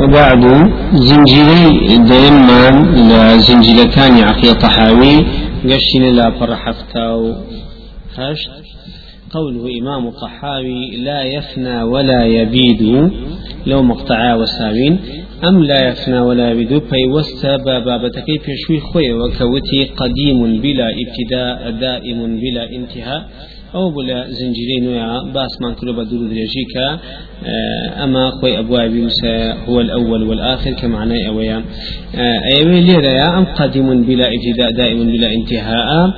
وبعد 0.00 0.44
زنجيري 0.94 1.96
دائما 1.96 2.70
لزنجيري 3.08 3.84
كان 3.94 4.12
عقية 4.12 4.52
طحاوي 4.52 5.16
قشنا 5.64 6.10
لا 6.18 6.30
فرحفتا 6.30 7.06
هشت. 8.16 8.50
قوله 9.30 9.64
إمام 9.80 10.06
الطحاوي 10.06 10.96
لا 10.96 11.22
يفنى 11.22 11.82
ولا 11.82 12.24
يبيد 12.26 13.10
لو 13.66 13.82
مقطعا 13.82 14.34
وساوين. 14.34 14.98
أم 15.48 15.62
لا 15.62 15.88
يفنى 15.88 16.20
ولا 16.20 16.50
يبيد؟ 16.50 16.82
فيوست 16.90 17.46
بابتك 17.66 18.26
في 18.44 18.52
شوي 18.66 18.80
خوي 18.80 19.12
وكوتي 19.12 19.84
قديم 19.96 20.60
بلا 20.60 20.88
ابتداء 21.02 21.70
دائم 21.70 22.40
بلا 22.40 22.70
انتهاء. 22.70 23.28
أو 23.74 23.90
بلا 23.90 24.26
زنجيرين 24.30 24.86
ويا 24.88 25.32
باس 25.34 25.60
من 25.62 25.74
كل 25.74 25.92
بدور 25.92 26.22
دريجيكا 26.28 26.86
أما 28.04 28.30
خوي 28.30 28.58
أبواب 28.58 28.90
موسى 28.90 29.54
هو 29.68 29.80
الأول 29.80 30.22
والآخر 30.22 30.72
كمعنى 30.72 31.28
أويا 31.28 31.64
أيوي 32.56 32.80
ليرا 32.80 33.38
أم 33.38 33.44
قديم 33.44 34.02
بلا 34.02 34.26
ابتداء 34.34 34.70
دائم 34.70 35.06
بلا 35.12 35.28
انتهاء. 35.34 36.14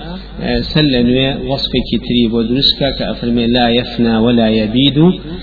سلنويا 0.61 1.39
وصف 1.49 1.73
كتريب 1.91 2.33
ودرسكا 2.33 2.91
كأفرمي 2.99 3.47
لا 3.47 3.69
يفنى 3.69 4.17
ولا 4.19 4.49
يبيد 4.49 4.99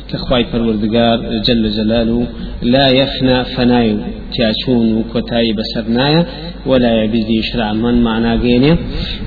كخواي 0.10 0.44
فروردقار 0.44 1.18
جل 1.48 1.70
جلاله 1.78 2.28
لا 2.64 2.88
يفنى 2.90 3.44
فنايو 3.44 3.98
تياشون 4.36 4.98
وكتاي 4.98 5.54
بسرنايا 5.54 6.26
ولا 6.66 7.04
يبيد 7.04 7.30
يشرع 7.30 7.74
من 7.74 8.04
معنى 8.04 8.36
غيني 8.36 8.78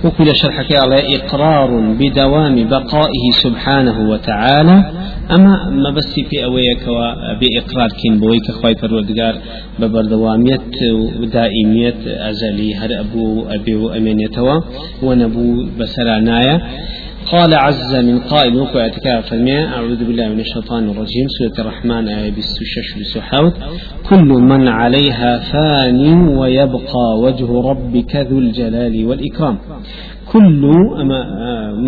وكل 0.05 0.37
شرحك 0.37 0.71
على 0.83 1.17
إقرار 1.17 1.71
بدوام 2.01 2.69
بقائه 2.69 3.25
سبحانه 3.45 4.11
وتعالى 4.11 4.77
أما 5.31 5.71
ما 5.71 5.91
بس 5.97 6.15
في 6.31 6.45
أويك 6.45 6.85
بإقرار 7.41 7.89
كين 8.03 8.19
بويك 8.21 8.51
خواي 8.51 8.75
فروردقار 8.75 9.35
ببردوامية 9.79 10.61
ودائمية 11.21 11.95
أزلي 12.31 12.75
هر 12.75 12.91
أبو 13.01 13.45
أبي 13.49 13.75
وأمينيتوا 13.75 14.61
ونبو 15.03 15.67
بسرانايا 15.79 16.61
قال 17.33 17.55
عز 17.55 17.95
من 17.95 18.19
قائل 18.19 18.57
وكو 18.57 18.79
اعتكاف 18.79 19.31
فرمية 19.31 19.65
أعوذ 19.75 20.05
بالله 20.05 20.29
من 20.29 20.41
الشيطان 20.41 20.85
الرجيم. 20.91 21.27
سورة 21.39 21.67
الرحمن 21.67 22.09
آية 22.09 22.31
بستشش 22.31 22.99
بسحاوت 23.01 23.55
كل 24.09 24.25
من 24.25 24.69
عليها 24.69 25.39
فان 25.39 26.29
ويبقى 26.29 27.19
وجه 27.19 27.69
ربك 27.71 28.17
ذو 28.17 28.39
الجلال 28.39 29.07
والإكرام. 29.07 29.59
كل 30.33 30.63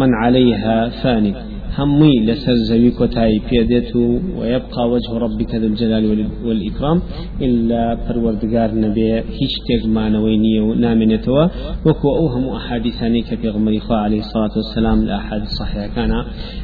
من 0.00 0.14
عليها 0.22 0.89
فان. 0.89 1.34
همي 1.79 2.11
لسر 2.27 2.55
زوي 2.55 2.91
كوتاي 2.91 3.43
بيدته 3.51 4.21
ويبقى 4.39 4.91
وجه 4.91 5.12
ربك 5.25 5.55
ذو 5.55 5.67
الجلال 5.67 6.05
والإكرام 6.45 7.03
إلا 7.41 7.98
پروردگار 8.07 8.70
نبي 8.85 9.12
هيش 9.12 9.55
تيغ 9.67 9.87
معنوينية 9.87 10.61
ونامنتوا 10.61 11.45
وكو 11.87 12.09
أوهم 12.17 12.48
أحاديثاني 12.48 13.20
كفي 13.23 13.48
غمري 13.48 13.81
عليه 13.91 14.19
الصلاة 14.19 14.55
والسلام 14.57 15.03
الأحاديث 15.03 15.48
الصحيحة 15.48 15.87
كان 15.97 16.11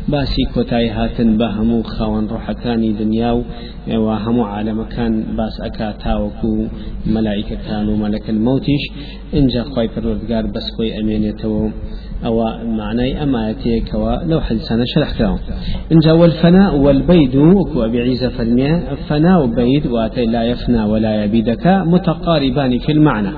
باسي 0.09 0.43
كوتاي 0.55 0.89
هاتن 0.89 1.37
بهمو 1.37 1.83
خوان 1.83 2.27
روحكاني 2.27 2.93
دنياو 2.93 3.43
وهمو 3.89 4.45
عالم 4.45 4.83
كان 4.83 5.13
باس 5.37 5.61
أكا 5.61 5.93
تاوكو 5.93 6.67
ملائكة 7.07 7.57
كانوا 7.69 7.97
ملك 7.97 8.31
الموتش 8.31 8.83
إنجا 9.35 9.63
خوي 9.63 9.89
پروردگار 9.89 10.47
بس 10.55 10.67
خوي 10.77 11.01
أمينتوا 11.01 11.69
أو 12.25 12.45
معناي 12.65 13.23
أما 13.23 13.51
يتيكوا 13.51 14.25
لو 14.27 14.41
حدثنا 14.41 14.85
شرح 14.95 15.19
كاو 15.19 15.37
إن 15.93 15.99
جاء 15.99 16.17
والفناء 16.17 16.77
والبيد 16.77 17.37
وكو 17.37 17.85
أبي 17.85 18.01
عيسى 18.01 18.31
فرمية 18.31 18.93
الفناء 18.93 19.47
بيد 19.47 19.87
واتي 19.87 20.27
لا 20.27 20.43
يفنى 20.43 20.85
ولا 20.85 21.25
يبيدك 21.25 21.67
متقاربان 21.67 22.79
في 22.79 22.93
المعنى 22.93 23.31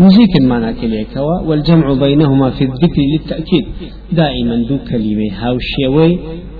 نزيك 0.00 0.36
المعنى 0.40 0.72
كليكوا 0.80 1.40
والجمع 1.40 1.92
بينهما 1.92 2.50
في 2.50 2.64
الذكر 2.64 3.02
للتأكيد. 3.12 3.64
دائما 4.12 4.56
دو 4.68 4.78
كلمة 4.90 5.30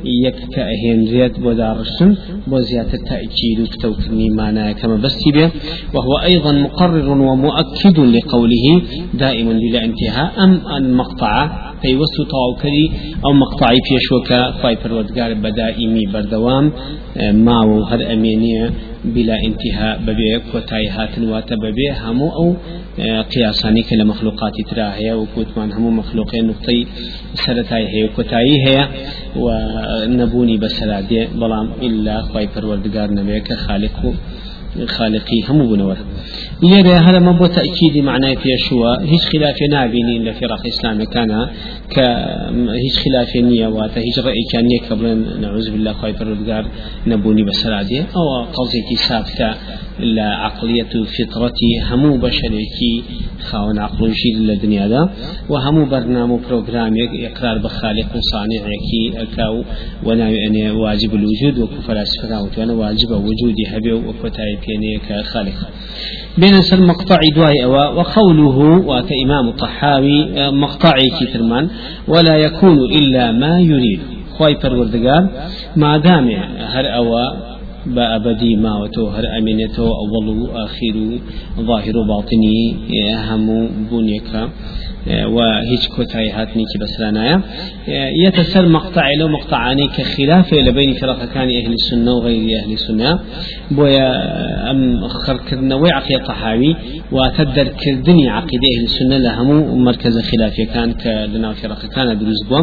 هاو 0.05 0.11
شيوي 0.11 0.25
يك 0.25 0.35
كأهين 0.55 1.07
زياد 1.07 1.43
ودارشن 1.43 2.17
وزيادة 2.51 2.95
التأكيد 2.95 3.61
وتوكني 3.61 4.31
معنى 4.31 4.75
كما 4.75 4.97
بس 4.97 5.19
به 5.35 5.51
وهو 5.95 6.19
أيضا 6.25 6.53
مقرر 6.53 7.11
ومؤكد 7.11 7.99
لقوله 7.99 8.83
دائما 9.15 9.53
بلا 9.53 9.85
انتهاء 9.85 10.45
أم 10.45 10.61
المقطع 10.77 11.65
پەیوەست 11.85 12.17
و 12.21 12.25
تەواوکەری 12.33 12.87
ئەو 13.25 13.33
مەقطعی 13.43 13.81
پێشوەکە 13.89 14.41
خی 14.61 14.77
پەروەردگار 14.83 15.31
بەدائیمی 15.45 16.07
بەردەوام 16.13 16.67
ماوە 17.47 17.75
و 17.79 17.87
هەر 17.91 18.01
ئەمێنیە 18.11 18.67
بلا 19.15 19.37
انتهاء 19.49 19.95
ببي 20.07 20.29
كوتاي 20.53 20.87
هاتن 20.97 21.25
واتا 21.33 21.57
ببي 21.65 21.89
همو 22.03 22.29
أو 22.39 22.47
قیاسانی 23.33 23.83
کە 23.83 23.95
لە 24.01 24.05
مەخلوقاتی 24.11 24.63
ترا 24.71 24.89
هەیە 24.99 25.15
و 25.21 25.27
گوتمان 25.35 25.71
هەموو 25.77 25.97
مەخلوقی 26.01 26.41
نقطەی 26.51 26.87
سەتای 27.43 27.85
هەیە 27.93 28.05
و 28.09 28.15
کۆتایی 28.17 28.59
هەیە 28.67 28.85
و 29.43 29.47
نەبوونی 30.19 30.61
بەسەرادێ 30.63 31.23
بەڵام 31.41 31.69
ئللا 31.85 32.19
خی 32.29 32.47
پەروەردگار 32.55 33.09
نەوەیە 33.19 33.43
کە 33.49 33.55
خالق 33.65 33.97
و 34.05 34.11
خالقي 34.87 35.43
هم 35.49 35.59
بنور 35.71 35.97
لذا 36.63 36.99
هذا 36.99 37.19
ما 37.19 37.33
بو 37.33 37.47
تأكيد 37.47 37.99
معناه 38.05 38.35
في 38.35 38.49
شوى 38.69 38.99
هيش 39.01 39.27
خلاف 39.27 39.57
نابينين 39.71 40.25
لفرق 40.25 40.67
إسلام 40.67 41.05
كان 41.05 41.47
ك 41.91 41.99
هيش 42.83 42.99
خلاف 43.05 43.37
نية 43.37 43.67
واتا 43.67 44.01
هيش 44.01 44.19
رأي 44.19 44.45
كان 44.53 44.69
قبل 44.91 45.07
نعوذ 45.41 45.71
بالله 45.71 45.93
خايف 45.93 46.23
الرجال 46.23 46.67
نبوني 47.07 47.43
بسرادي 47.43 48.01
أو 48.01 48.45
قصدي 48.45 48.97
ثابتة 49.09 49.55
لا 49.99 50.29
عقلية 50.45 50.93
فطرتي 51.19 51.81
همو 51.91 52.17
بشريكي 52.17 53.03
خاون 53.51 53.79
عقل 53.79 54.13
جيل 54.13 54.47
للدنيا 54.47 54.89
دا 54.89 55.09
وهمو 55.49 55.85
برنامج 55.85 56.41
بروجرام 56.49 56.93
إقرار 57.29 57.59
بخالق 57.59 58.09
وصانع 58.17 58.63
يكي 58.75 59.23
أكاو 59.23 59.65
وأنا 60.05 60.31
يعني 60.31 60.71
واجب 60.71 61.11
الوجود 61.15 61.59
وكفلاسفة 61.59 62.43
وأنا 62.43 62.73
واجب 62.73 63.11
وجودي 63.11 63.65
هبي 63.73 63.93
وكتاي 63.93 64.59
بيني 64.67 64.99
كخالق 65.09 65.59
بين 66.39 66.55
سر 66.63 66.81
مقطع 66.81 67.19
دواي 67.37 67.65
أوا 67.65 67.85
وقوله 67.99 68.59
وات 68.89 69.09
إمام 69.25 69.49
الطحاوي 69.49 70.51
مقطعي 70.51 71.09
كترمان 71.21 71.69
ولا 72.09 72.37
يكون 72.37 72.79
إلا 72.99 73.33
ما 73.33 73.61
يريد. 73.61 74.01
خواي 74.39 74.55
پروردگار 74.55 75.23
ما 75.77 75.99
دام 75.99 76.31
هر 76.75 76.97
أوا 76.97 77.54
بأبدي 77.87 78.57
ما 78.57 78.77
وتوهر 78.83 79.25
أمينته 79.39 79.83
أول 79.83 80.27
وآخر 80.39 80.97
ظاهر 81.61 81.93
باطني 82.09 82.77
هم 83.29 83.69
بنيك 83.93 84.31
وهيج 85.07 85.87
كوتاي 85.97 86.31
هاتني 86.31 86.65
كي 86.73 86.79
بسرانايا 86.81 87.41
يتسر 88.27 88.69
مقطع 88.69 89.11
لو 89.21 89.29
مقطعاني 89.29 89.89
كخلاف 89.89 90.53
لبين 90.55 90.95
فرق 90.95 91.25
كان 91.25 91.49
أهل 91.49 91.73
السنة 91.73 92.13
وغير 92.13 92.61
أهل 92.65 92.73
السنة 92.73 93.19
بويا 93.71 94.11
أم 94.71 95.09
خركرنا 95.09 95.75
وعقية 95.75 96.17
طحاوي 96.17 96.77
وتدر 97.13 97.69
كردني 97.69 98.29
عقيدة 98.29 98.67
أهل 98.77 98.85
السنة 98.85 99.19
لهم 99.19 99.85
مركز 99.85 100.19
خلافية 100.19 100.65
كان 100.65 100.93
كلنا 100.93 101.53
فرق 101.53 101.87
كان 101.87 102.19
دروز 102.19 102.43
بوا 102.49 102.61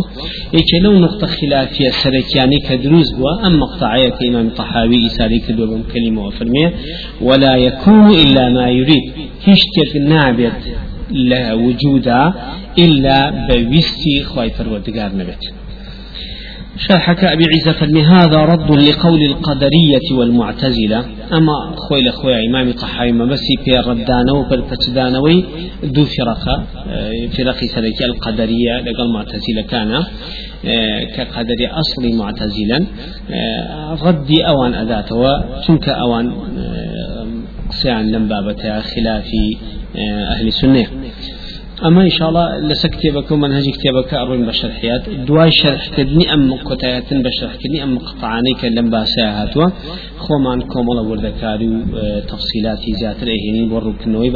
إيش 0.54 0.84
لو 0.84 1.00
نقطة 1.00 1.28
خلافية 1.28 1.90
سركياني 1.90 2.60
كدروز 2.70 3.12
بوا 3.18 3.48
أم 3.48 3.60
مقطعية 3.60 4.10
كإمام 4.10 4.50
طحاوي 4.50 5.06
إساري 5.06 5.40
كدوبهم 5.40 5.84
كلمة 5.94 6.26
وفرمية 6.26 6.74
ولا 7.22 7.56
يكون 7.56 8.10
إلا 8.10 8.50
ما 8.50 8.70
يريد 8.70 9.12
هيش 9.46 9.60
تلك 9.76 10.02
نابت 10.02 10.81
لا 11.12 11.54
وجود 11.54 12.08
إلا 12.80 13.48
بويستي 13.48 14.24
خواي 14.24 14.50
فرودقار 14.50 15.12
نبت 15.16 15.44
شرحك 16.78 17.24
أبي 17.24 17.44
عيسى 17.46 17.74
فالمي 17.80 18.04
هذا 18.04 18.46
رد 18.46 18.72
لقول 18.72 19.22
القدرية 19.22 20.08
والمعتزلة. 20.18 21.00
أما 21.34 21.76
خوي 21.76 22.02
لخوي 22.02 22.48
إمام 22.48 22.72
طحاوي 22.72 23.12
ما 23.12 23.26
بس 23.26 23.40
في 23.66 23.78
ردانا 23.78 24.32
وبالفتدانوي 24.34 25.46
دو 25.84 26.06
فرقة 26.06 26.64
فرق 27.38 27.58
سلك 27.76 28.02
القدرية 28.10 28.74
لقال 28.78 29.14
معتزلة 29.14 29.62
كان 29.70 30.04
كقدر 31.16 31.60
أصلي 31.82 32.14
معتزلا 32.14 32.86
ردي 34.02 34.48
أوان 34.48 34.74
أذاته 34.74 35.42
تنك 35.68 35.90
أوان 35.90 36.34
قسيان 37.70 38.12
لم 38.12 38.28
بابتها 38.28 38.82
خلافي 38.82 39.58
أهل 40.36 40.48
السنة. 40.48 40.86
أما 41.86 42.02
إن 42.02 42.10
شاء 42.10 42.30
الله 42.30 42.46
لسكتبك 42.60 43.32
ومنهج 43.32 43.64
كتابك 43.70 44.14
أروين 44.14 44.46
بشرحيات 44.46 45.10
دواي 45.10 45.52
شرح 45.52 45.88
كدني 45.98 46.34
أم 46.34 46.56
كتايات 46.56 47.14
بشرح 47.14 47.56
كدني 47.56 47.84
أم 47.84 47.98
قطعاني 48.00 48.54
كلم 48.62 48.90
باسا 48.90 49.26
هاتوا. 49.38 49.70
خومان 50.18 50.62
كومل 50.62 51.00
وردكاري 51.10 51.70
تفصيلات 52.28 52.80
زيادة 53.00 53.22
إهني 53.22 53.70
برو 53.70 53.94
كنوي 53.94 54.30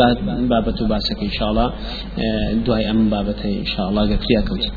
بابتو 0.50 0.86
باسك 0.86 1.20
إن 1.24 1.30
شاء 1.30 1.50
الله 1.52 1.74
دواي 2.66 2.90
أم 2.92 3.10
بابته 3.10 3.50
إن 3.60 3.66
شاء 3.66 3.90
الله 3.90 4.18
كوتي 4.48 4.72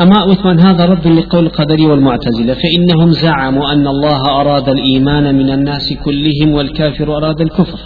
أما 0.00 0.24
وثمان 0.24 0.58
هذا 0.60 0.84
رد 0.84 1.06
لقول 1.06 1.46
القدر 1.46 1.80
والمعتزلة 1.90 2.54
فإنهم 2.54 3.10
زعموا 3.10 3.72
أن 3.72 3.86
الله 3.86 4.40
أراد 4.40 4.68
الإيمان 4.68 5.34
من 5.34 5.50
الناس 5.50 5.92
كلهم 6.04 6.54
والكافر 6.54 7.16
أراد 7.16 7.40
الكفر. 7.40 7.78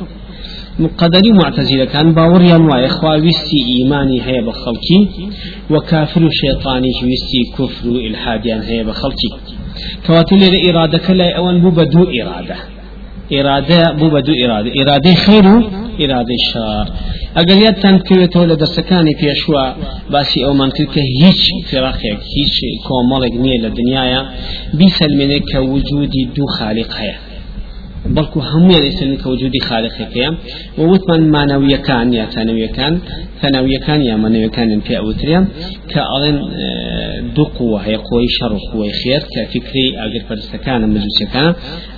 قدري 0.99 1.33
معتزلة 1.33 1.85
كان 1.85 2.15
باوريان 2.15 2.61
وإخوة 2.61 3.11
ويستي 3.11 3.59
إيماني 3.69 4.23
هي 4.23 4.41
بخلقي 4.41 5.01
وكافر 5.71 6.29
شيطاني 6.31 6.89
ويستي 7.03 7.43
كفر 7.59 7.89
إلحاديان 7.89 8.61
هي 8.63 8.85
بخلقي. 8.85 9.31
كواتل 10.07 10.69
إرادة 10.69 10.99
كلا 10.99 11.37
أوان 11.37 11.61
بو 11.61 11.71
بدو 11.71 12.03
إرادة. 12.21 12.57
إرادة 13.33 13.93
بو 13.93 14.09
بدو 14.09 14.33
إرادة. 14.45 14.71
إرادة 14.83 15.15
خير 15.15 15.47
إرادة 16.01 16.35
شر. 16.53 16.87
یادتان 17.37 17.97
کەوێتەوە 18.09 18.47
لە 18.51 18.57
دەرسەکانی 18.63 19.15
پێشوە 19.21 19.65
باسی 20.13 20.41
ئەومان 20.47 20.71
کرد 20.77 20.89
کە 20.95 21.03
هیچ 21.21 21.43
فێراقێک 21.69 22.21
هیچ 22.37 22.55
کۆمەڵێک 22.87 23.35
نییە 23.43 23.59
لە 23.65 23.71
دنیاە 23.79 24.23
بیسەلمێنێت 24.79 25.45
کە 25.51 25.59
وجودی 25.73 26.23
دوو 26.35 26.47
خالیق 26.59 26.91
هەیە 27.01 27.17
بەڵکو 28.15 28.39
هەمویان 28.51 28.83
ئێسن 28.87 29.11
کە 29.21 29.27
وجودی 29.33 29.61
خالقەکەیە 29.69 30.31
و 30.79 30.81
وتمان 30.91 31.23
مانەویەکان 31.35 32.07
یا 32.19 32.25
تانەویەکان 32.35 32.95
تەناویەکان 33.41 34.01
یا 34.11 34.17
مانەویەکانیان 34.23 34.83
پێ 34.87 34.95
ئەوتریان 35.01 35.45
کە 35.91 36.01
ئەڵێن 36.13 36.39
دوو 37.35 37.47
قووە 37.57 37.79
هەیە 37.87 37.99
قوی 38.09 38.29
شەڕ 38.37 38.53
قوی 38.71 38.93
خێر 39.01 39.23
کە 39.33 39.41
فکری 39.53 39.87
ئاگر 40.01 40.23
پەرستەکانە 40.29 40.87
مجوسەکان. 40.95 41.51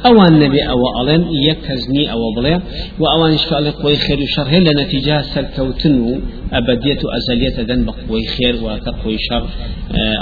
ئەوان 0.05 0.33
نەبێ 0.43 0.63
ئەوە 0.71 0.89
ئەڵێن 0.97 1.23
یەک 1.49 1.59
کەزنی 1.67 2.05
ئەوە 2.13 2.29
بڵێ. 2.37 2.55
و 3.01 3.03
ئەوانش 3.13 3.45
کاڵێ 3.51 3.73
قوی 3.81 3.99
خێر 4.05 4.21
و 4.23 4.29
شەڕ 4.35 4.47
هەیە 4.53 4.63
لە 4.69 4.73
نەتیجا 4.81 5.17
سەرکەوتن 5.33 5.95
و 6.07 6.11
ئەبدێت 6.55 7.01
و 7.05 7.09
ئەزەلیەتە 7.15 7.63
دەن 7.71 7.81
بە 7.87 7.93
قوی 8.01 8.27
خێر 8.35 8.55
و 8.65 8.67
کە 8.85 8.91
قوی 9.01 9.19
شەڕ 9.27 9.45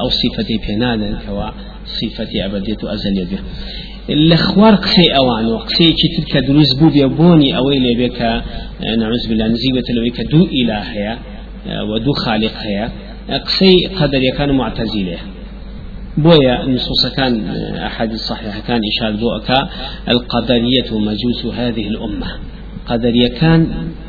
ئەو 0.00 0.10
سیفەتی 0.20 0.58
پێنادەن 0.64 1.14
کەەوە 1.24 1.48
صفەتی 1.96 2.38
ئەبدێت 2.44 2.80
و 2.82 2.86
ئەزەلیە 2.92 3.26
بێ 4.06 4.14
لە 4.30 4.36
خوار 4.46 4.74
قسەی 4.84 5.08
ئەوان 5.16 5.44
و 5.52 5.58
قسەیەکی 5.66 6.08
تر 6.14 6.24
کە 6.32 6.40
دروست 6.48 6.74
بوو 6.78 6.90
بێ 6.94 7.06
بۆنی 7.18 7.50
ئەوەی 7.56 7.78
لێبێ 7.84 8.08
کە 8.18 8.30
نعوذ 9.00 9.24
بالله 9.28 9.48
نزیبێت 9.54 9.86
لەوەی 9.96 10.12
کە 10.16 10.24
دوو 10.30 10.46
ئیلا 10.54 10.80
هەیە 10.92 11.14
و 11.88 11.90
دوو 12.04 12.14
خالق 12.24 12.54
هەیە. 12.66 12.86
قسەی 13.46 13.76
قەدەریەکان 13.98 14.50
معتەزیلێ 14.60 15.18
بۆیە 16.24 16.54
نصوص 16.74 17.02
کان 17.16 17.32
أحاديث 17.88 18.20
صحيحة 18.32 18.60
كان 18.68 18.80
إشار 18.90 19.12
بوأك 19.20 19.50
القدرية 20.08 20.90
مجوس 21.08 21.40
هذه 21.60 21.88
الأمة. 21.92 22.30
قدرية 22.86 23.28
كان 23.28 23.60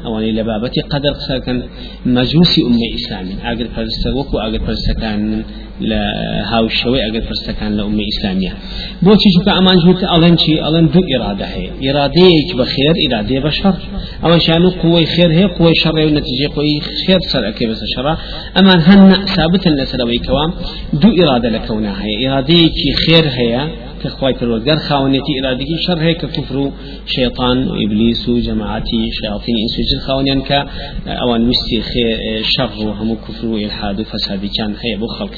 أو 0.06 0.20
إلى 0.20 0.44
بابتي 0.44 0.82
قدر 0.82 1.14
كان 1.46 1.64
مجوس 2.06 2.54
أمة 2.70 2.88
إسلام. 2.98 3.26
أجر 3.52 3.68
فرستوك 3.76 4.34
وأجر 4.34 4.60
فرستكان 4.60 5.44
لە 5.82 6.02
هاوشەوەی 6.52 7.02
ئەگەر 7.06 7.24
پرسەکان 7.30 7.72
لە 7.78 7.82
ئومە 7.86 8.04
ئیسلامیە 8.10 8.54
بۆچی 9.06 9.30
چکە 9.36 9.52
ئەمان 9.58 9.78
جووت 9.84 10.02
ئەڵەن 10.14 10.36
چی 10.42 10.54
ئەڵەن 10.66 10.86
دوو 10.94 11.04
ئێرادە 11.12 11.48
هەیە 11.54 11.72
ئێرادەیەک 11.84 12.50
بە 12.60 12.66
خێر 12.74 12.96
ئێرادێ 13.04 13.38
بە 13.46 13.52
شەڕ 13.60 13.76
ئەوە 14.24 14.38
شان 14.46 14.64
و 14.66 14.70
قوی 14.82 15.06
خێر 15.14 15.32
هەیە 15.38 15.50
قوی 15.58 15.76
شەڕێ 15.82 16.04
و 16.08 16.12
نەتیجێ 16.18 16.48
خۆی 16.54 16.78
خێر 17.04 17.22
سەر 17.32 17.44
ئەەکەی 17.48 17.68
بەسە 17.70 17.88
شەڕە 17.94 18.14
ئەمان 18.58 18.80
هەن 18.88 19.02
کەوا 20.26 20.46
دوو 21.02 21.12
ئێرادە 21.20 21.50
لە 21.56 21.60
کەونا 21.68 21.94
هەیە 22.02 22.18
ئێرادەیەکی 22.22 22.90
خێر 23.04 23.26
هەیە 23.38 23.64
كخواي 24.04 24.34
پروردگار 24.34 24.78
خاونيتي 24.90 25.32
إرادتي 25.40 25.78
شر 25.88 26.00
هيك 26.02 26.26
كفر 26.26 26.72
شيطان 27.06 27.68
وإبليس 27.68 28.30
وجماعتي 28.30 29.00
شياطين 29.20 29.56
إنس 29.64 29.76
وجن 29.80 30.00
خاونيان 30.08 30.42
كا 30.42 30.68
أوان 31.08 31.50
وستي 31.50 31.82
شر 32.44 32.88
وهم 32.88 33.16
كفر 33.16 33.48
وإلحاد 33.48 34.00
وفساد 34.00 34.50
كان 34.58 34.74
هي 34.84 34.96
بو 35.00 35.08
خلق 35.08 35.36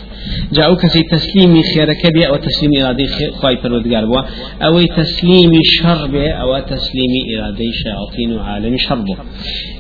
جاءوا 0.52 0.76
كسي 0.76 1.04
تسليمي 1.12 1.64
خير 1.64 1.94
كبير 1.94 2.28
أو 2.30 2.36
تسليم 2.36 2.72
إرادي 2.80 3.08
خواي 3.40 3.58
پروردگار 3.58 4.06
بوا 4.06 4.22
أو 4.62 4.82
تسليمي 4.82 5.62
شر 5.64 6.14
أو 6.42 6.60
تسليمي 6.60 7.22
إرادي 7.36 7.70
شياطين 7.84 8.30
وعالم 8.36 8.78
شر 8.78 8.96
بو 8.96 9.16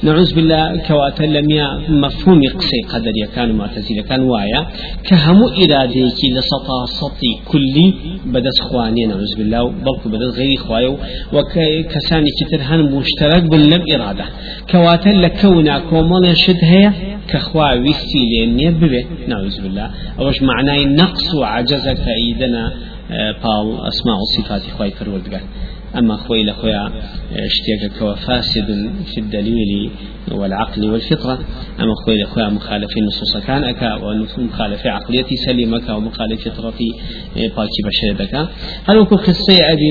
نعوذ 0.03 0.35
بالله 0.35 0.77
كواتا 0.87 1.23
لم 1.23 1.49
مفهوم 1.89 2.39
قصي 2.57 2.79
قدر 2.91 3.13
يكان 3.23 3.49
معتزلة 3.55 4.01
كان 4.09 4.21
وايا 4.21 4.61
كهمو 5.07 5.47
إرادي 5.47 6.03
كي 6.19 6.27
لسطا 6.35 6.79
سطي 6.99 7.31
كلي 7.51 7.93
بدس 8.33 8.59
خواني 8.69 9.05
نعوذ 9.05 9.33
بالله 9.37 9.63
بلكو 9.85 10.09
بدل 10.13 10.29
غير 10.39 10.57
خوايو 10.57 10.93
وكساني 11.33 12.29
كتر 12.39 12.61
هن 12.69 12.81
مشترك 12.95 13.43
باللم 13.51 13.83
إرادة. 13.93 14.25
كواتا 14.71 15.09
لكونا 15.09 15.79
كومال 15.89 16.37
شد 16.37 16.61
هي 16.73 16.91
كخوا 17.29 17.73
ويستي 17.73 18.21
لين 18.31 18.59
يببه 18.59 19.05
نعوذ 19.27 19.57
بالله. 19.63 19.87
أوش 20.19 20.37
معناه 20.41 20.83
نقص 21.01 21.27
وعجزك 21.35 21.99
إيدنا 22.21 22.63
بال 23.43 23.67
أسماء 23.89 24.17
وصفات 24.21 24.61
خواي 24.77 24.91
فرودقان 24.91 25.45
أما 25.97 26.17
خوي 26.17 26.43
لخويا 26.43 26.91
اشتياق 27.31 27.99
كوا 27.99 28.15
فاسد 28.15 28.91
في 29.13 29.19
الدليل 29.19 29.91
والعقل 30.31 30.89
والفطرة. 30.89 31.39
أما 31.79 31.93
خوي 32.05 32.23
لخويا 32.23 32.49
مخالفين 32.49 33.03
نصوص 33.05 33.37
كان 33.37 33.63
أكا 33.63 33.93
ومخالفة 33.95 34.89
عقليتي 34.89 35.35
سليمك 35.35 35.89
ومخالفة 35.89 36.51
فطرتي 36.51 36.87
باكي 37.35 37.81
بشردك 37.85 38.47
هل 38.89 38.97
وكو 38.97 39.15
قصة 39.15 39.53
أبي 39.53 39.89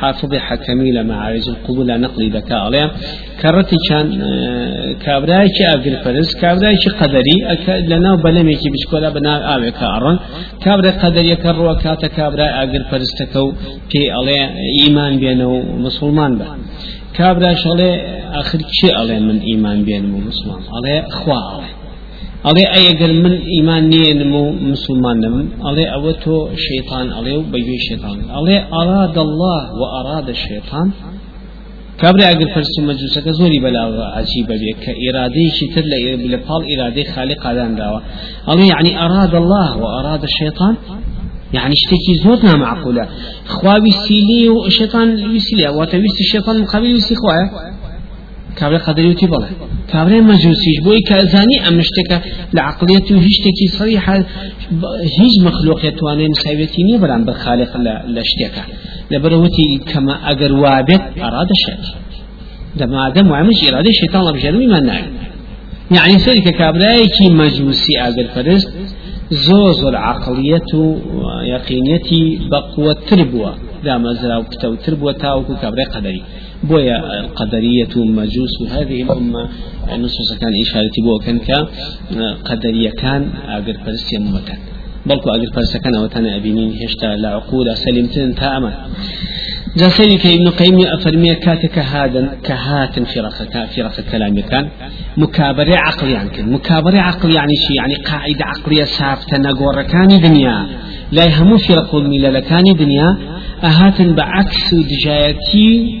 حافظ 0.00 0.34
حكمي 0.34 0.92
لما 0.92 1.14
عارج 1.22 1.48
القبول 1.48 2.00
نقلي 2.00 2.28
ذكاء 2.28 2.58
عليها. 2.58 2.90
كرتي 3.42 3.76
كان 3.88 4.06
كابراي 5.04 5.48
كأبي 5.58 5.88
الفرز 5.94 6.34
كابراي 6.40 6.76
قدري 7.00 7.36
أكا 7.52 7.74
لنا 7.90 8.14
بلمي 8.24 8.54
كي 8.54 8.68
بشكولا 8.70 9.10
بنا 9.10 9.54
آوي 9.54 9.70
كأرن 9.70 10.18
كابراي 10.64 10.92
قدري 11.02 11.36
كروا 11.36 11.74
كاتا 11.82 12.06
كابراي 12.06 12.48
أقل 12.48 12.84
فرز 12.90 13.10
تكو 13.18 13.52
كي 13.90 14.10
عليه 14.10 14.44
إيمان 14.80 15.12
بينه 15.22 15.50
مسلمان 15.86 16.38
به. 16.38 16.46
كابرا 17.16 17.54
شغله 17.54 17.90
آخر 18.40 18.58
شيء 18.80 18.94
عليه 19.00 19.18
من 19.18 19.38
إيمان 19.40 19.78
بينه 19.88 20.18
مسلمان 20.28 20.62
عليه 20.76 20.98
أخوة 21.08 21.38
عليه 21.54 21.79
أي 22.46 22.90
أجر 22.90 23.12
من 23.12 23.32
إيمان 23.32 23.88
نينمو 23.88 24.52
مسلمان 24.52 25.20
نم. 25.20 25.48
عليه 25.66 25.86
أوتو 25.86 26.48
شيطان 26.56 27.12
عليه 27.12 27.36
وبيجي 27.36 27.78
شيطان. 27.88 28.18
عليه 28.30 28.68
أراد 28.72 29.18
الله 29.18 29.60
وأراد 29.80 30.28
الشيطان. 30.28 30.90
كابرا 31.98 32.30
أجر 32.30 32.54
فرس 32.54 32.78
مجلسك 32.78 33.28
زوري 33.28 33.58
بلا 33.60 33.82
عجيبة 34.16 34.54
بك 34.54 34.76
كإرادي 34.84 35.50
شتر 35.50 35.84
لبال 36.32 36.62
إرادي 36.80 37.04
خالق 37.04 37.46
على 37.46 37.74
دعوة 37.78 38.02
عليه 38.48 38.68
يعني 38.68 39.04
أراد 39.06 39.34
الله 39.34 39.76
وأراد 39.76 40.22
الشيطان. 40.22 40.76
يعني 41.52 41.72
اشتكي 41.72 42.14
زودنا 42.24 42.56
معقولة. 42.56 43.08
خواوي 43.46 43.90
سيلي 44.08 44.48
وشيطان 44.48 45.08
ويسيلي 45.30 45.68
وتويس 45.68 46.20
الشيطان 46.20 46.60
مقابل 46.60 46.86
ويسي 46.86 47.14
خواه 47.14 47.70
کابرا 48.58 48.78
قدری 48.86 49.08
وتی 49.10 49.26
بڵێ. 49.32 49.48
کابرای 49.92 50.22
مەجووسیش 50.30 50.78
بۆی 50.86 51.00
کە 51.08 51.16
زانی 51.32 51.58
ئەم 51.64 51.76
شتێکە 51.88 52.18
لە 52.56 52.60
عقلیەت 52.70 53.06
و 53.12 53.20
هیچ 53.26 53.34
شتێکی 53.38 53.66
سەریح 53.76 54.06
هیچ 55.18 55.34
مەخلوقیت 55.46 55.94
توانێ 56.00 56.26
مساوێتی 56.34 56.82
نییە 56.88 56.98
بەرامبەر 57.02 57.36
خالق 57.44 57.70
لە 58.14 58.22
شتێکە. 58.30 58.64
لەبەرەوەتی 59.12 59.68
کەمە 59.90 60.14
ئەگەر 60.26 60.52
وابێت 60.62 61.04
ئەرادە 61.22 61.56
شێت. 61.64 61.84
دەمادەم 62.80 63.26
وامش 63.32 63.58
ئێرادەی 63.64 63.94
شێتان 64.00 64.22
لە 64.28 64.32
بژێرمیمان 64.36 64.84
ناوێت. 64.90 65.14
یعنی 65.96 66.16
سەری 66.24 66.42
کە 66.46 66.52
کابرایەکی 66.60 67.26
مەجووسی 67.40 67.94
ئاگر 68.02 68.26
پەرست 68.34 68.68
زۆر 69.46 69.70
زۆر 69.80 69.94
عقلیەت 70.10 70.70
و 70.80 70.84
یەقینەتی 71.52 72.24
بە 72.50 72.58
قووەتر 72.72 73.20
بووە. 73.30 73.52
دامەزرا 73.86 74.36
و 74.40 74.44
پتەوتر 74.50 74.94
بووە 75.00 75.12
تاوەکو 75.22 75.54
کابرای 75.62 75.88
قەدەری. 75.94 76.22
بويا 76.64 77.20
القدرية 77.20 77.94
مجوس 77.96 78.54
هذه 78.70 79.02
الأمة 79.02 79.48
نصوص 79.98 80.38
كان 80.40 80.52
إشارة 80.62 80.96
بو 81.04 81.18
كان 81.18 81.38
قدرية 82.44 82.90
كان 82.90 83.30
أقر 83.48 83.76
فرسيا 83.84 84.18
ممتن 84.18 84.58
بلكو 85.06 85.30
أقر 85.30 85.50
فرسيا 85.54 85.80
كان 85.80 85.94
أوتانا 85.94 86.36
أبينين 86.36 86.70
هشتا 86.82 87.06
لعقول 87.06 87.76
سلمتن 87.76 88.34
تاما 88.34 88.72
جاسيني 89.76 90.16
ابن 90.34 90.48
قيم 90.50 90.78
أفرمي 90.86 91.34
كاتك 91.34 91.78
هذا 91.78 92.38
كهات 92.44 92.98
في 93.00 93.20
رخ 93.82 94.00
كلام 94.12 94.40
كان. 94.40 94.68
مكابرة 95.16 95.76
عقلي 95.76 96.12
يعني 96.12 96.30
كان 96.30 96.52
مكابرة 96.52 96.96
يعني 97.36 97.54
شيء 97.66 97.76
يعني 97.76 97.94
قاعدة 97.94 98.44
عقلية 98.44 98.84
ثابتة 98.84 99.38
نقول 99.38 99.82
كاني 99.82 100.18
دنيا. 100.18 100.68
لا 101.12 101.24
يهمو 101.24 101.56
في 101.58 101.74
رقول 101.74 102.08
ميلا 102.08 102.28
لكاني 102.28 102.72
دنيا. 102.72 103.18
أهات 103.64 104.02
بعكس 104.02 104.74
دجايتي 104.74 106.00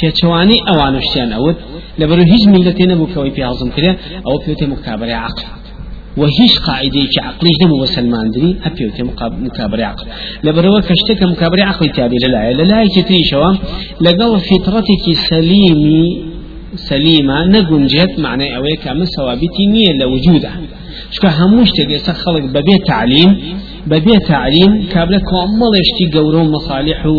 پێچوانی 0.00 0.58
ئەوانشتیان 0.68 1.30
ئەوت 1.36 1.58
لەبەر 2.00 2.18
هیچ 2.32 2.42
میلەتێ 2.54 2.84
نەبوو 2.90 3.10
کەەوەی 3.12 3.32
هەڵزم 3.48 3.70
کرێ 3.76 3.92
ئەوە 4.26 4.38
پێوتێ 4.44 4.66
مکابرە 4.72 5.16
عقل. 5.26 5.44
وهيش 6.16 6.58
قاعدة 6.58 7.02
عقلي 7.22 7.50
دم 7.60 7.72
وسلمان 7.72 8.30
دري 8.30 8.56
أبيوت 8.64 9.00
مكابرة 9.46 9.84
عقل. 9.84 10.06
لبروا 10.44 10.80
كشتك 10.80 11.22
مكابرة 11.22 11.62
عقل 11.64 11.88
تابي 11.88 12.16
للا 12.24 12.52
للا 12.52 12.78
كتري 12.96 13.24
شوا 13.30 13.50
لقوا 14.00 14.38
فطرتك 14.38 15.04
سليمي 15.30 16.30
سليمة 16.76 17.46
نقول 17.46 17.86
جهت 17.86 18.18
معنى 18.18 18.56
أويك 18.56 18.88
أما 18.88 19.04
ثوابتي 19.04 19.66
نية 19.66 19.92
لوجودها 19.92 20.60
شکە 21.14 21.30
هەموو 21.38 21.68
شتێک 21.70 21.88
ئێستا 21.94 22.12
خەڵک 22.22 22.44
بەبێ 22.54 22.76
تعلیم 22.90 23.30
بەبێ 23.90 24.16
تعلیم 24.32 24.72
کابرا 24.92 25.20
کۆمەڵێشتی 25.30 26.06
گەورە 26.14 26.40
و 26.42 26.50
مەصالح 26.54 27.00
و 27.14 27.18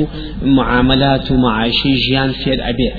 معاملات 0.58 1.26
و 1.32 1.36
معاشی 1.44 1.94
ژیان 2.04 2.32
فێر 2.42 2.60
ئەبێ. 2.68 2.92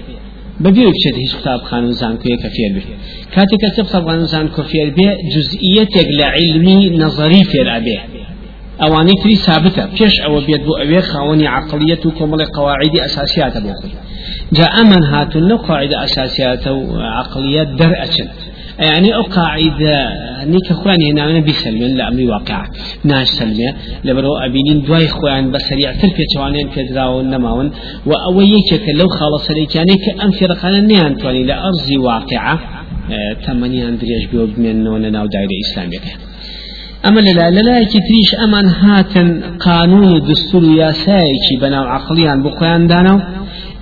بەبێ 0.65 0.83
بچێت 0.95 1.17
هیچ 1.23 1.33
قوتابخان 1.37 1.85
و 1.89 1.93
زانکویە 2.01 2.37
کە 2.43 2.49
فێر 2.57 2.71
بێت 2.75 2.89
کاتێک 3.35 3.61
کە 3.63 3.69
قوتابخان 3.77 4.21
و 4.25 4.27
زانکۆ 4.35 4.63
فێر 4.71 4.89
بێ 4.97 5.09
جزئیەتێک 5.33 6.09
لە 6.19 6.27
علمی 6.37 6.79
نظری 7.03 7.43
فێر 7.51 7.69
ئەبێ. 7.75 7.99
ئەوانەی 8.83 9.17
تری 9.23 9.37
ثابتە 9.47 9.85
پێش 9.97 10.15
ئەوە 10.25 10.41
بێت 10.47 10.63
بۆ 10.67 10.75
ئەوێ 10.81 11.01
خاوەنی 11.11 11.47
عقلیەت 11.57 12.03
و 12.07 12.15
کۆمەڵی 12.19 12.47
قواعدی 12.57 12.99
ئەساسیاتە 13.05 13.61
بۆ 13.65 13.73
خۆی. 13.79 13.95
جا 14.57 14.67
ئەمن 14.77 15.03
هاتون 15.13 15.43
لەو 15.51 15.59
قاعدە 15.69 15.97
ئەساسیاتە 16.03 16.71
و 16.79 16.83
عقلیەت 17.21 17.69
دەرئەچن 17.81 18.29
يعني 18.79 19.15
أو 19.15 19.23
قاعدة 19.23 20.45
نيك 20.45 20.73
خواني 20.73 21.41
بيسلم 21.41 21.97
لا 21.97 22.09
أمري 22.09 22.27
واقع. 22.27 22.67
ناش 23.05 23.29
سلمة 23.29 23.75
لبرو 24.05 24.37
أبينين 24.37 24.83
دواي 24.87 25.09
خوان 25.09 25.53
بسريع 25.53 25.93
تربية 25.93 26.27
جوانين 26.37 26.69
في 26.69 26.83
دراون 26.85 27.31
نماون. 27.31 27.71
وأويك 28.07 28.71
لو 28.99 29.09
خالص 29.09 29.51
ليك 29.51 29.77
يعني 29.77 29.95
كأنفر 30.07 30.53
قانا 30.53 30.81
نيان 30.81 31.17
تواني 31.17 31.45
لأرضي 31.45 31.99
واقعة 31.99 32.61
تمني 33.47 33.89
أندريش 33.89 34.27
بيوب 34.33 34.59
من 34.59 34.85
نون 34.85 35.13
ناو 35.13 35.27
دائرة 35.27 35.57
إسلامية 35.67 35.99
أما 37.07 37.21
لا 37.21 37.51
لا 37.51 37.61
لا 37.61 37.85
تريش 37.85 38.35
أمان 38.45 38.67
هاتن 38.67 39.43
قانون 39.61 40.23
دستور 40.29 40.65
ياسايكي 40.65 41.57
بناو 41.61 41.85
عقليان 41.85 42.43
بقيان 42.43 42.87
دانو. 42.87 43.21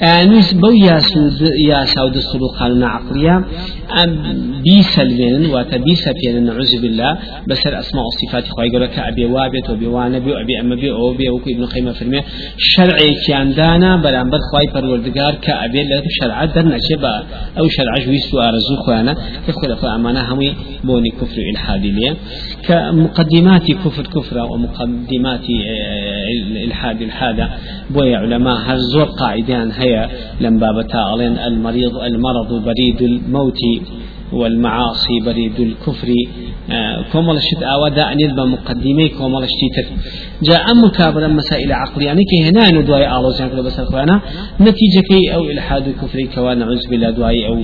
نویس 0.01 0.55
بەو 0.63 0.75
یاسا 1.71 2.07
و 2.07 2.11
دەستور 2.17 2.43
و 2.43 2.49
قانون 2.59 2.85
عقلیە 2.97 3.37
بیسەلوێنن 4.67 5.45
واتە 5.55 5.77
بیسەپێنن 5.87 6.45
نعوذ 6.49 6.73
بالله 6.83 7.13
بەسەر 7.49 7.73
ئەسما 7.79 8.03
و 8.09 8.13
صفاتی 8.21 8.51
خۆی 8.55 8.71
گەورە 8.73 8.89
کە 8.95 9.01
ئەبێ 9.07 9.27
وابێت 9.35 9.67
و 9.71 9.75
بێوانە 9.81 10.19
بێ 10.25 10.33
ئەبێ 10.41 10.55
ئەمە 10.61 10.77
بێ 10.83 10.91
ئەوە 10.97 11.13
بێ 11.19 11.27
وەکو 11.35 11.49
ابن 11.55 11.65
قەیمە 11.73 11.93
فەرمێ 11.99 12.21
شەرعێکیان 12.71 13.49
دانا 13.59 13.93
بەرامبەر 14.05 14.41
خی 14.49 14.67
پەروەردگار 14.75 15.35
کە 15.45 15.53
ئەبێ 15.63 15.83
لە 15.91 15.97
شەرعەت 16.19 16.51
دەرنەچێ 16.57 16.97
بە 17.03 17.13
ئەو 17.59 17.67
شەرعەش 17.77 18.05
ویست 18.13 18.31
و 18.35 18.39
ئارزوو 18.45 18.77
خۆیانە 18.85 19.15
کە 19.45 19.53
خۆ 19.57 19.65
لەخۆ 19.73 19.87
ئەمانە 19.95 20.23
هەمووی 20.29 20.53
بۆنی 20.87 21.13
کوفر 21.19 21.39
و 21.41 21.45
ئلحادی 21.51 21.93
لێ 21.99 22.11
کە 22.67 22.77
مقدماتی 23.05 23.73
كفر 23.83 24.07
كفر 24.15 24.37
ومقدمات 24.53 25.47
الحاد 26.69 26.99
الحادة. 27.09 27.47
بويا 27.95 28.19
علماء 28.19 28.57
هر 28.67 28.79
زور 28.79 29.05
قاعدان 29.05 29.73
هيا 29.91 30.09
لم 30.41 30.59
بابتا 30.59 31.15
المريض 31.47 31.97
المرض 31.97 32.65
بريد 32.65 33.03
الموت 33.03 33.61
والمعاصي 34.33 35.21
بريد 35.27 35.61
الكفر. 35.61 36.09
أودا 37.63 38.13
أن 38.13 38.21
يلبى 38.21 38.43
مقدمي 38.43 39.09
كومل 39.09 39.43
الشتيتر. 39.43 39.87
جاء 40.43 40.75
مكابرا 40.75 41.29
مسائل 41.29 41.73
عقلية 41.73 42.07
يعني 42.07 42.25
كي 42.25 42.49
هنا 42.49 42.81
ندواي 42.81 43.17
آلوز 43.17 43.41
يعني 43.41 43.63
بس 43.63 43.81
أخوانا. 43.81 44.21
نتيجة 44.61 45.35
أو 45.35 45.45
إلحاد 45.45 45.89
الكفر 45.89 46.19
كوان 46.35 46.59
نعوذ 46.59 46.89
بالله 46.91 47.11
دواي 47.11 47.47
أو 47.47 47.59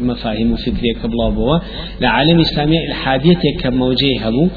مفاهيم 0.00 0.56
فكرية 0.56 0.92
كبلا 1.02 1.28
بوا 1.28 1.58
لعالم 2.00 2.40
إسلامي 2.40 2.86
الحادية 2.88 3.34
كموجه 3.60 4.20
هبو 4.20 4.48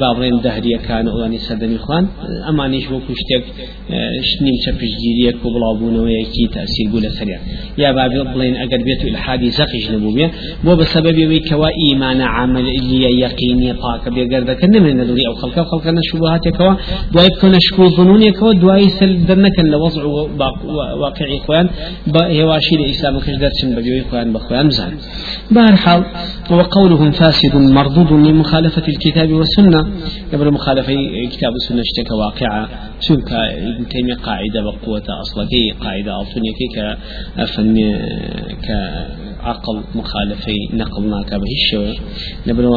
بابرين 0.00 0.40
دهرية 0.40 0.76
كان 0.76 1.08
أولاني 1.08 1.38
سدني 1.38 1.78
خوان 1.78 2.06
أما 2.48 2.68
نيش 2.68 2.86
بو 2.86 2.98
كشتك 2.98 3.44
شنيم 4.30 4.54
شفش 4.66 4.90
جيرية 5.02 5.32
كبلا 5.42 5.72
بونا 5.78 6.00
ويكي 6.02 6.46
تأثير 6.54 6.86
بولا 6.92 7.08
سريع 7.08 7.38
يا 7.78 7.92
بابي 7.92 8.34
بلين 8.34 8.56
أقر 8.56 8.82
بيتو 8.86 9.08
الحادي 9.08 9.50
زقش 9.50 9.90
نبوبيا 9.90 10.30
يوي 11.26 11.40
كوا 11.40 11.68
إيمان 11.84 12.20
عمل 12.20 12.68
اللي 12.68 13.20
يقيني 13.20 13.72
طاقة 13.72 14.10
بيقر 14.10 14.44
ذاك 14.44 14.64
من 14.64 14.96
ندوري 14.96 15.26
أو 15.28 15.34
خلقه 15.34 15.62
خلقنا 15.64 16.00
شبهات 16.10 16.48
كوا 16.48 16.74
دواي 17.12 17.28
كنا 17.40 17.58
شكو 17.60 17.88
ظنون 17.88 18.22
يكوا 18.22 18.52
دواي 18.52 18.88
سل 18.88 19.26
درنك 19.26 19.58
لوضع 19.72 20.50
واقعي 21.02 21.38
خوان 21.38 21.66
هواشي 22.16 22.74
الإسلام 22.74 23.18
كش 23.18 23.30
درشن 23.42 23.68
ببيوي 23.76 24.02
خوان 24.10 24.32
بخوان 24.32 24.65
رمزا 24.66 24.92
بارحال 25.50 26.04
وقولهم 26.50 27.10
فاسد 27.10 27.56
مردود 27.56 28.12
لمخالفة 28.12 28.88
الكتاب 28.88 29.32
والسنة. 29.32 29.80
قبل 30.32 30.52
مخالفة 30.52 30.94
كتاب 31.32 31.52
السنة 31.54 31.80
اشتكى 31.80 32.14
واقعة. 32.14 32.68
شنك 33.00 33.32
ابن 33.32 33.88
تيمية 33.88 34.14
قاعدة 34.14 34.60
بقوة 34.62 35.02
أصلكي 35.22 35.70
قاعدة 35.80 36.12
ألطنية 39.50 39.56
كأفن 39.56 39.62
كعقل 39.62 39.82
مخالفي 39.94 40.56
نقلنا 40.72 41.22
كبهش 41.22 41.96
نبرو 42.46 42.72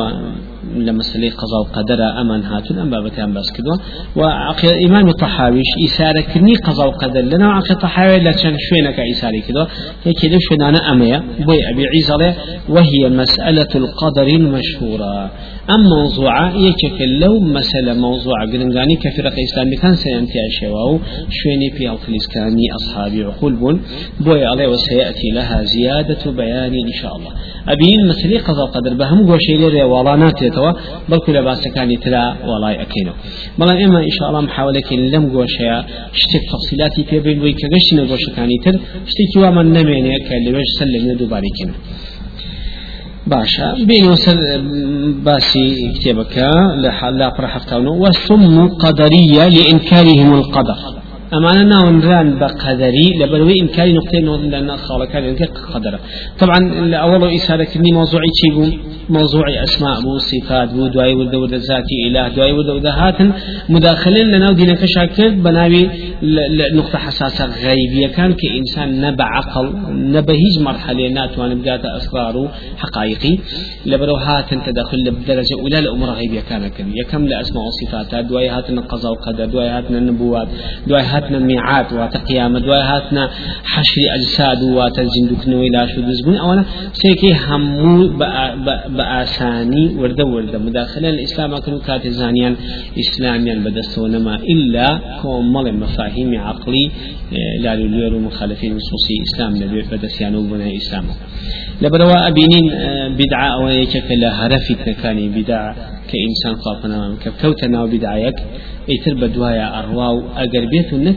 لمسألة 0.76 1.30
قضاء 1.30 1.62
وقدر 1.62 2.22
أمان 2.22 2.44
هاتون 2.44 2.80
أم 2.80 2.90
بابتان 2.90 3.34
بس 3.34 3.52
كدوا 3.52 3.78
وعقل 4.16 4.70
إمام 4.86 5.08
الطحاويش 5.08 5.68
إسارة 5.86 6.22
كني 6.22 6.56
قضاء 6.56 6.88
وقدر 6.88 7.22
لنا 7.22 7.52
عقل 7.52 7.72
الطحاوي 7.72 8.20
لا 8.20 8.32
تشان 8.32 8.56
شوينك 8.70 9.00
إسارة 9.00 9.40
كدوا 9.48 9.66
هيك 10.06 10.26
لو 10.26 10.40
شوين 10.40 10.62
أنا 10.62 10.92
أمية 10.92 11.24
بوي 11.46 11.60
أبي 11.72 11.84
عيزة 11.94 12.36
وهي 12.70 13.10
مسألة 13.10 13.72
القدر 13.76 14.28
المشهورة. 14.28 15.32
أم 15.76 15.82
موضوعة 15.98 16.54
يكك 16.66 17.02
لو 17.22 17.40
مسألة 17.40 17.94
موضوعة 17.94 18.46
قلنغاني 18.52 18.96
كفرق 18.96 19.34
إسلامي 19.48 19.76
كان 19.82 19.94
سينتي 19.94 20.40
أشواو 20.50 21.00
شويني 21.38 21.70
في 21.78 21.84
الفلسكاني 21.92 22.66
أصحابي 22.80 23.24
عقول 23.24 23.54
بون. 23.56 23.82
بوي 24.20 24.46
عليه 24.46 24.68
وسيأتي 24.68 25.28
لها 25.34 25.64
زيادة 25.64 26.32
بيان 26.32 26.59
إن 26.68 26.94
شاء 27.02 27.16
الله. 27.18 27.32
أبين 27.70 28.08
مسألة 28.08 28.40
قضاء 28.40 28.68
قدر 28.76 28.94
بهم 28.94 29.28
قوشي 29.28 29.58
لي 29.58 29.84
والانات 29.84 30.42
يتوا 30.42 30.72
بەڵکو 31.10 31.30
لە 31.36 31.42
باسەکانی 31.48 31.98
ترا 32.04 32.24
وڵای 32.50 32.76
ئەەکەینەوە 32.82 33.16
بەڵام 33.60 33.78
ئێمە 33.82 34.00
ئیشاڵام 34.08 34.48
حاولەکەین 34.56 35.02
لەم 35.14 35.26
گۆشەیە 35.36 35.78
شتێک 36.22 36.44
تەفسیلاتی 36.52 37.04
پێبین 37.10 37.38
بۆی 37.42 37.56
کە 37.60 37.68
گەشتینە 37.74 38.04
گۆشەکانی 38.12 38.60
تر 38.64 38.76
شتێکی 39.12 39.38
وامان 39.44 39.68
نامێنێ 39.76 40.16
کە 40.28 40.36
لەوێش 40.46 40.70
سەر 40.78 40.88
لەمێ 40.94 41.14
دووبارێکن 41.20 41.72
باشە 43.32 43.68
بینەوە 43.90 44.18
سەر 44.26 44.38
باسی 45.26 45.68
کتێبەکە 45.96 46.52
لە 46.84 46.90
حالا 47.00 47.28
پڕحفتاونەوە 47.38 48.00
وەسم 48.04 48.44
قەدەریە 48.84 49.46
لإنكارهم 49.56 50.30
القدر. 50.40 50.99
أمانة 51.38 51.64
ناونران 51.64 52.40
بقدري 52.40 53.08
لبروي 53.20 53.54
إمكاني 53.62 53.94
نقطة 53.94 54.20
نوض 54.20 54.44
لأن 54.54 54.78
خالك 54.78 55.12
كان 55.12 55.36
قدر. 55.74 56.00
طبعا 56.40 56.60
أول 57.06 57.36
إسارة 57.36 57.64
كني 57.64 57.92
موضوعي 58.00 58.30
تشيبو 58.36 58.66
موضوعي 59.10 59.64
أسماء 59.64 60.02
بو 60.02 60.18
صفات 60.18 60.70
بو 60.74 60.88
دواي 60.88 61.14
ود 61.14 61.36
ود 61.36 61.54
ذاتي 61.54 61.98
إله 62.08 62.28
دواي 62.36 62.52
ود 62.52 62.70
ود 62.70 62.86
هاتن 62.86 63.32
مداخلين 63.70 64.28
لنا 64.32 64.50
ودينا 64.50 64.74
كشاكل 64.74 65.32
بناوي 65.46 65.90
نقطة 66.76 66.98
حساسة 66.98 67.46
غيبية 67.46 68.08
كان 68.08 68.34
كإنسان 68.34 69.02
نبع 69.02 69.26
عقل 69.26 69.74
نبا 69.90 70.34
هيج 70.34 70.64
مرحلة 70.64 71.08
ناتوان 71.08 71.62
بقات 71.62 71.86
أسراره 71.86 72.52
حقائقي. 72.78 73.38
لبرو 73.86 74.16
هاتن 74.16 74.64
تدخل 74.64 75.12
بدرجة 75.12 75.56
أولى 75.60 75.82
لأمور 75.82 76.10
غيبية 76.10 76.42
كان 76.50 76.68
كم. 76.68 76.92
يكم 76.96 77.26
لأسماء 77.28 77.64
وصفات 77.68 78.26
دواي 78.26 78.50
هاتن 78.50 78.80
قضاء 78.80 79.12
وقدر 79.12 79.46
دواي 79.46 79.70
هاتن 79.70 79.96
النبوات 79.96 80.48
دواي 80.88 81.02
هاتنا 81.02 81.40
ميعاد 81.40 81.94
واتا 81.94 82.20
قيامة 82.20 82.60
دواي 82.60 82.82
هاتنا 82.82 83.30
حشر 83.66 84.02
أجساد 84.18 84.64
واتا 84.64 85.04
زندوكنوي 85.04 85.70
لا 85.70 85.88
شو 85.88 86.02
دزبون 86.02 86.38
أولا 86.38 86.66
سيكي 86.94 87.34
همو 87.48 88.08
بأساني 88.98 89.96
ورده 89.96 90.26
ورده. 90.26 90.58
مداخلة 90.60 91.10
الإسلام 91.10 91.54
أكنو 91.54 91.80
كات 91.80 92.08
زانيان 92.08 92.56
إسلاميا 93.00 93.56
بدستونما 93.66 94.36
إلا 94.36 95.00
كومل 95.22 95.74
مفاهيم 95.74 96.09
عقلي 96.38 96.92
لا 97.64 97.76
لولير 97.76 98.14
مخالفين 98.20 98.72
نصوصي 98.76 99.14
إسلام 99.28 99.52
نبي 99.64 99.82
بدسيانو 99.92 100.42
بنا 100.50 100.68
إسلام. 100.76 101.06
لبروا 101.82 102.28
أبينين 102.28 102.66
بدعة 103.20 103.48
أو 103.56 103.68
يكك 103.68 104.12
لا 104.12 104.30
هرفت 104.40 104.90
كان 105.02 105.32
بدعة 105.32 105.76
كإنسان 106.10 106.56
خافنا 106.64 107.18
كوتنا 107.42 107.86
بدعيك 107.86 108.38
ئیتر 108.92 109.14
بە 109.22 109.28
دوایە 109.36 109.68
ئەڕوا 109.76 110.10
و 110.16 110.20
ئەگەر 110.38 110.64
و 110.94 110.98
لە 111.06 111.14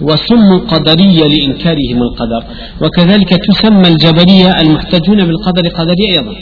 وسم 0.00 0.58
قدرية 0.58 1.24
لإنكارهم 1.32 2.02
القدر. 2.02 2.42
وكذلك 2.80 3.28
تسمى 3.28 3.88
الجبرية 3.88 4.60
المحتجون 4.60 5.24
بالقدر 5.24 5.68
قدرية 5.78 6.10
أيضا. 6.18 6.34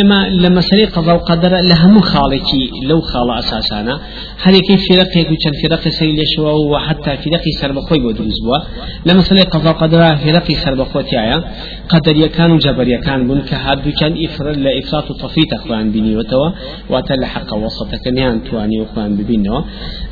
إما 0.00 0.28
لما 0.28 0.60
سري 0.60 0.84
قضاء 0.84 1.16
قدر 1.16 1.52
لهم 1.70 2.00
خالكي 2.00 2.70
لو 2.88 3.00
خال 3.00 3.30
أساسانا. 3.38 4.00
هل 4.42 4.58
كيف 4.60 4.80
فرق 4.88 5.16
يكون 5.16 5.36
فرق 5.62 5.88
سري 5.88 6.16
لشوا 6.16 6.52
وحتى 6.72 7.16
فرق 7.16 7.44
سر 7.60 7.72
بخوي 7.72 8.00
ودرز 8.00 8.38
بوا 8.44 8.58
لما 9.06 9.22
سري 9.22 9.42
قضاء 9.42 9.72
قدر 9.72 10.16
فرق 10.16 10.52
سر 10.52 10.74
بخوي 10.74 11.02
تيايا. 11.02 11.44
قدر 11.88 12.26
كانوا 12.26 12.58
جبر 12.58 12.96
كان 12.96 13.28
بن 13.28 13.40
كهاد 13.40 13.88
كان 13.88 14.24
إفر 14.24 14.50
لإفراط 14.50 15.10
وتفريط 15.10 15.54
أخوان 15.54 15.92
بني 15.92 16.16
وتوا 16.16 16.50
واتل 16.90 17.24
حق 17.24 17.54
وسطك 17.54 18.04
نيان 18.06 18.44
تواني 18.44 18.82
أخوان 18.82 19.16
ببينوا 19.16 19.60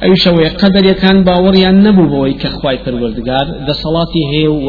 أي 0.03 0.17
شوي 0.17 0.49
قدر 0.49 0.93
كان 0.93 1.25
باوري 1.25 1.69
النبو 1.69 2.07
بوي 2.07 2.33
كخواي 2.71 2.79
پروردگار 2.85 3.47
دەسەڵاتی 3.69 4.23
هەیە 4.33 4.49
و 4.49 4.69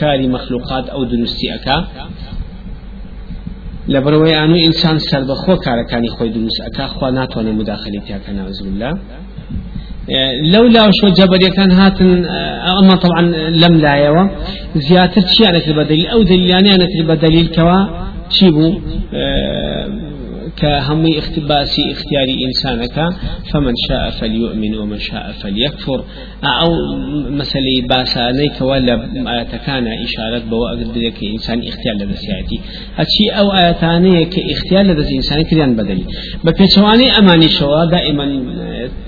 کاری 0.00 0.28
مەخلوقات 0.36 0.84
ئەو 0.90 1.04
دروستی 1.04 1.48
ئەکا 1.54 1.78
لبروي 3.88 4.34
أنو 4.44 4.56
إنسان 4.68 4.98
سر 4.98 5.22
بخو 5.24 5.56
كاركاني 5.56 6.08
خوي 6.08 6.28
دروس 6.28 6.60
أكا 6.60 6.86
خوا 6.86 7.10
ناتواني 7.10 7.52
مداخلة 7.52 8.00
تاكا 8.08 8.32
نعوذ 8.32 8.60
بالله 8.64 8.92
لولا 10.52 10.90
شو 10.98 11.08
جبر 11.08 11.42
كان 11.56 11.70
هاتن 11.72 12.24
أما 12.80 12.94
طبعا 13.04 13.22
لم 13.62 13.74
لا 13.84 13.94
يوا 13.94 14.24
زيادة 14.76 15.26
شيء 15.36 15.48
أنا 15.48 15.60
البدليل 15.66 16.06
أو 16.06 16.22
دليل 16.22 16.50
يعني 16.50 16.74
أنا 16.74 16.86
البدليل 17.00 17.46
كوا 17.56 17.78
شيبو 18.30 18.68
كهم 20.60 21.06
اختباسي 21.18 21.82
اختياري 21.92 22.34
إنسانك 22.46 22.96
فمن 23.52 23.74
شاء 23.88 24.10
فليؤمن 24.10 24.74
ومن 24.78 24.98
شاء 24.98 25.32
فليكفر 25.42 26.04
أو 26.44 26.70
مسألة 27.30 27.86
باسانيك 27.88 28.60
ولا 28.60 28.94
آياتكان 29.34 29.84
إشارة 30.06 30.42
بو 30.50 30.66
أقدر 30.66 31.12
إنسان 31.34 31.58
اختيار 31.68 31.94
لدى 31.94 32.14
سياتي 32.14 32.60
هاتشي 32.96 33.26
أو 33.38 33.52
آياتاني 33.52 34.24
كاختيار 34.24 34.84
لدى 34.86 35.16
إنسان 35.16 35.42
كريان 35.42 35.76
بدلي 35.76 36.04
بكتواني 36.44 37.18
أماني 37.18 37.48
شوا 37.48 37.84
دائما 37.84 38.24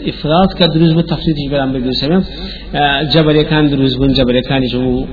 إفراط 0.08 0.50
كدروز 0.58 0.92
بالتفصيل 0.92 1.34
جبران 1.46 1.72
بدون 1.72 1.92
سبب 1.92 2.24
جبر 3.14 3.42
كان 3.42 3.70
دروز 3.70 3.96
بن 3.96 4.12
جبر 4.12 4.40
كان 4.40 4.62
جو 4.72 5.06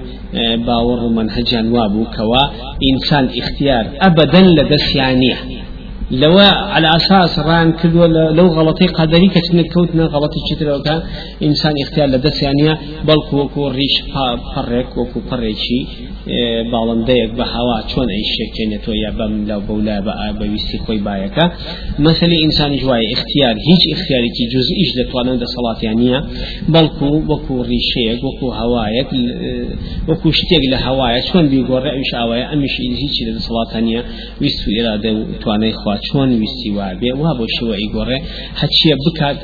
باور 0.67 1.09
منهجان 1.09 1.71
وابو 1.71 2.03
كوا 2.15 2.43
إنسان 2.91 3.29
اختيار 3.41 3.85
أبدا 4.01 4.41
لدى 4.41 4.77
سيانيه 4.77 5.35
لو 6.11 6.37
على 6.37 6.87
أساس 6.95 7.39
ران 7.39 7.71
كدو 7.71 8.05
لو 8.05 8.47
غلطي 8.47 8.87
قدري 8.87 9.27
كتنا 9.27 9.63
كوتنا 9.73 10.05
غلطي 10.05 10.39
شتر 10.49 10.81
كان 10.85 11.01
إنسان 11.43 11.73
اختيار 11.83 12.07
لدس 12.07 12.43
يعني 12.43 12.77
بل 13.07 13.19
كوكو 13.31 13.67
ريش 13.67 13.95
فرق 14.55 14.97
وكو 14.97 15.19
فرقشي 15.29 16.09
باڵندەیەک 16.71 17.31
بە 17.39 17.45
هەوا 17.53 17.77
چۆن 17.91 18.07
ئەی 18.13 18.25
شێکێنێتەوە 18.35 18.95
یا 19.05 19.11
بەم 19.17 19.33
لەو 19.49 19.61
بەولا 19.67 19.97
بە 20.05 20.13
بەویستی 20.39 20.77
خۆی 20.83 20.99
بایەکە 21.07 21.45
مەسلی 22.05 22.37
ئینسانی 22.43 22.77
جوای 22.83 23.05
اختیار 23.15 23.55
هیچ 23.69 23.83
اختیارێکی 23.95 24.45
جزئیش 24.53 24.89
دەتوانن 24.99 25.37
دەسەڵاتیان 25.43 25.95
نییە 26.03 26.19
بەڵکو 26.73 27.09
وەکو 27.31 27.55
ڕیشەیەک 27.69 28.19
وەکو 28.27 28.47
هەوایەک 28.59 29.09
وەکو 30.09 30.29
شتێک 30.39 30.63
لە 30.73 30.77
هەوایە 30.85 31.19
چۆن 31.27 31.45
بیگۆڕێ 31.51 31.91
ئەوش 31.95 32.11
ئاوایە 32.19 32.45
ئەمیش 32.51 32.75
هیچی 33.03 33.21
لە 33.27 33.31
دەسەڵاتان 33.37 33.83
نییە 33.87 34.01
ویست 34.41 34.61
و 34.67 34.69
ئێرادە 34.75 35.11
و 35.17 35.21
توانای 35.41 35.73
خوا 35.79 35.95
چۆن 36.07 36.29
ویستی 36.41 36.69
وابێ 36.77 37.11
وا 37.21 37.31
بۆ 37.37 37.45
شەوە 37.55 37.75
ئیگۆڕێ 37.81 38.17
هەچیە 38.61 38.95
بکات 39.03 39.39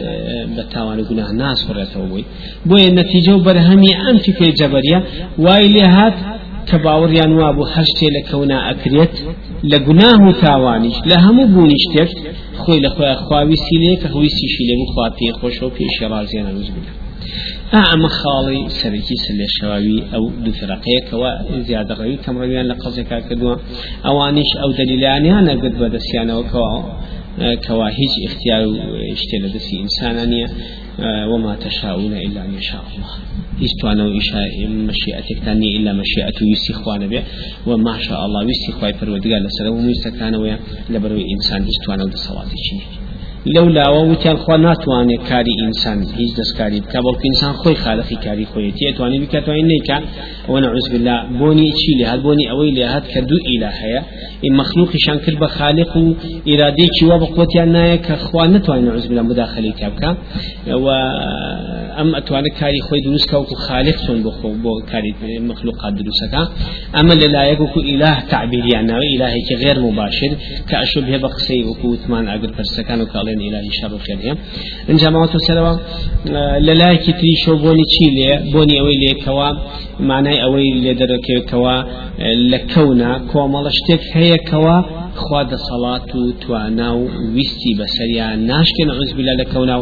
بە 0.55 0.63
تاوان 0.73 0.99
گوناه 1.09 1.29
ناسوڕێتەوە 1.41 2.05
بووی 2.09 2.25
بۆیە 2.69 2.89
نەتیجە 2.97 3.31
و 3.35 3.43
بەرهەمی 3.47 3.93
ئەم 4.01 4.17
فکری 4.25 4.51
جەبەریە 4.59 4.99
وای 5.43 5.65
لێ 5.75 5.87
هات 5.95 6.17
کە 6.69 6.77
باوەڕیان 6.85 7.31
وابوو 7.39 7.71
هەر 7.73 7.85
شتێ 7.91 8.07
لە 8.15 8.21
کەونا 8.29 8.59
ئەکرێت 8.67 9.15
لە 9.71 9.77
گوناه 9.87 10.19
و 10.27 10.31
تاوانیش. 10.43 10.97
لە 11.09 11.17
هەموو 11.25 11.51
بوونی 11.53 11.79
شتێک 11.85 12.11
خۆی 12.61 12.79
لە 12.85 12.89
خۆیان 12.95 13.17
خواویستی 13.25 13.77
لێ 13.83 13.93
کە 14.01 14.07
هەویستیشی 14.13 14.63
لێ 14.67 14.75
بوو 14.79 14.91
خوا 14.93 15.07
پێی 15.17 15.31
خۆشەوە 15.39 15.69
پێشی 15.77 16.05
ڕازیانە 16.11 16.51
نووز 16.55 16.69
بکە. 16.75 16.93
ئەمە 17.73 18.09
خاڵی 18.19 18.61
سەرکی 18.79 19.17
سلێ 19.25 19.47
شەواوی 19.57 19.99
ئەو 20.13 20.23
دوو 20.43 20.57
فرەقەیەکەوە 20.59 21.31
زیادە 21.67 21.93
ڕەوی 21.99 22.21
کەمڕەویان 22.23 22.65
لە 22.71 22.75
قەزێکا 22.81 23.19
کردووە. 23.27 23.55
ئەوانیش 24.05 24.51
ئەو 24.61 24.71
دەلیلانیان 24.79 25.45
ئەگرت 25.51 25.75
بە 25.81 25.87
دەستیانەوەکەوە 25.95 26.73
كوا 27.67 27.87
هیچ 27.99 28.13
اختيار 28.27 28.61
اشتل 29.15 29.43
دسي 29.55 29.75
إنسانانية 29.85 30.47
وما 31.31 31.55
تشاءون 31.55 32.13
إلا 32.25 32.45
أن 32.45 32.53
يشاء 32.59 32.83
الله. 32.91 33.11
هیچ 33.59 33.71
وإشاء 33.83 34.67
مشيئتك 34.67 35.39
تاني 35.45 35.77
إلا 35.77 35.93
مشيئة 35.93 36.37
ويسي 36.41 36.73
خوان 36.73 37.07
به 37.07 37.23
وما 37.67 37.99
شاء 37.99 38.25
الله 38.25 38.45
ويسي 38.45 38.71
خواي 38.71 38.93
پروردگار 38.99 39.39
لسره 39.45 39.69
وميسا 39.69 40.09
كان 40.09 40.35
ويا 40.35 40.59
لبروي 40.89 41.23
إنسان 41.33 41.63
هیچ 41.63 41.77
توانه 41.85 42.03
ودصواتي 42.03 42.57
چنين 42.65 43.04
لولا 43.45 43.89
وتيان 43.89 44.37
خوا 44.37 44.57
ناتوانێت 44.57 45.21
کاری 45.29 45.53
ئینسان 45.61 45.97
هیچ 46.17 46.31
دەستکاری 46.39 46.79
بکە 46.83 46.99
بەڵکو 47.05 47.25
ئینسان 47.29 47.53
خۆی 47.61 47.75
خالقی 47.83 48.15
کاری 48.25 48.45
خۆیەتی 48.51 48.83
ئەتوانی 48.89 49.19
بکاتوانی 49.23 49.63
نیکە. 49.71 49.97
ئەوە 50.47 50.89
بالله 50.93 51.17
بۆنی 51.39 51.69
چی 51.79 51.91
لێ 51.99 52.05
هات 52.11 52.21
بۆنی 52.25 52.45
ئەوەی 52.51 52.71
لێ 52.77 52.85
هات 52.93 53.05
کە 53.11 53.19
دوو 53.29 53.39
ئیلا 53.49 53.71
هەیە. 53.81 54.01
مخلوقیشان 54.61 55.17
کرد 55.23 55.37
بە 55.43 55.47
خالق 55.57 55.91
و 55.97 56.03
ئیرادەیەکی 56.49 57.03
وا 57.09 57.17
بە 57.21 57.27
قوتیان 57.35 57.69
نایە 57.75 57.97
کە 58.07 58.15
خوا 58.25 58.43
نتوانێت 58.47 59.79
بکە. 59.93 60.09
و 60.85 60.87
ئەم 61.97 62.09
ئەتوانێت 62.17 62.55
کاری 62.61 62.81
خۆی 62.87 63.01
دروست 63.07 63.25
کە 63.29 63.35
وەکو 63.41 63.55
خالق 63.67 63.97
چۆن 64.05 64.19
بۆ 64.25 64.31
خۆ 64.37 64.47
بۆ 64.63 64.71
کاری 64.91 65.11
مخلوقات 65.51 65.93
دروستەکە. 65.99 66.41
ئەمە 66.95 67.13
لەلایەک 67.21 67.59
وەکو 67.63 67.79
ئیله 67.89 68.11
تعبیریان 68.33 68.85
ناوە 68.91 69.05
ئیلهێکی 69.11 69.55
غێر 69.61 69.77
مباشر 69.87 70.31
کە 70.69 70.75
ئەشوب 70.81 71.05
هێ 71.11 71.17
بە 71.23 71.29
قسەی 71.35 71.63
وەکو 71.69 71.85
وتمان 71.93 72.25
و 73.34 73.34
کاڵێن 73.35 73.41
إلهي 73.47 73.71
شر 73.81 73.97
خيرهم 73.97 74.37
إن 74.89 74.95
جماعة 74.95 75.37
سلوى 75.47 75.79
للايكي 76.67 77.11
تريشو 77.11 77.55
بوني 77.63 77.83
تشيلي 77.89 78.51
بوني 78.51 78.79
أوي 78.79 78.95
لي 79.01 79.13
كوا 79.25 79.49
معناي 79.99 80.43
أوي 80.43 80.71
لي 80.71 80.93
درك 80.93 81.27
كوا 81.49 81.83
لكونا 82.51 83.09
كوا 83.31 83.47
مالشتك 83.47 84.03
هي 84.13 84.37
كوا 84.37 84.81
خواد 85.15 85.51
صلاة 85.55 86.11
توانا 86.41 86.91
ويستي 86.91 87.71
بسريا 87.79 88.35
ناشكن 88.35 88.89
عز 88.97 89.11
بالله 89.15 89.33
لكونا 89.39 89.75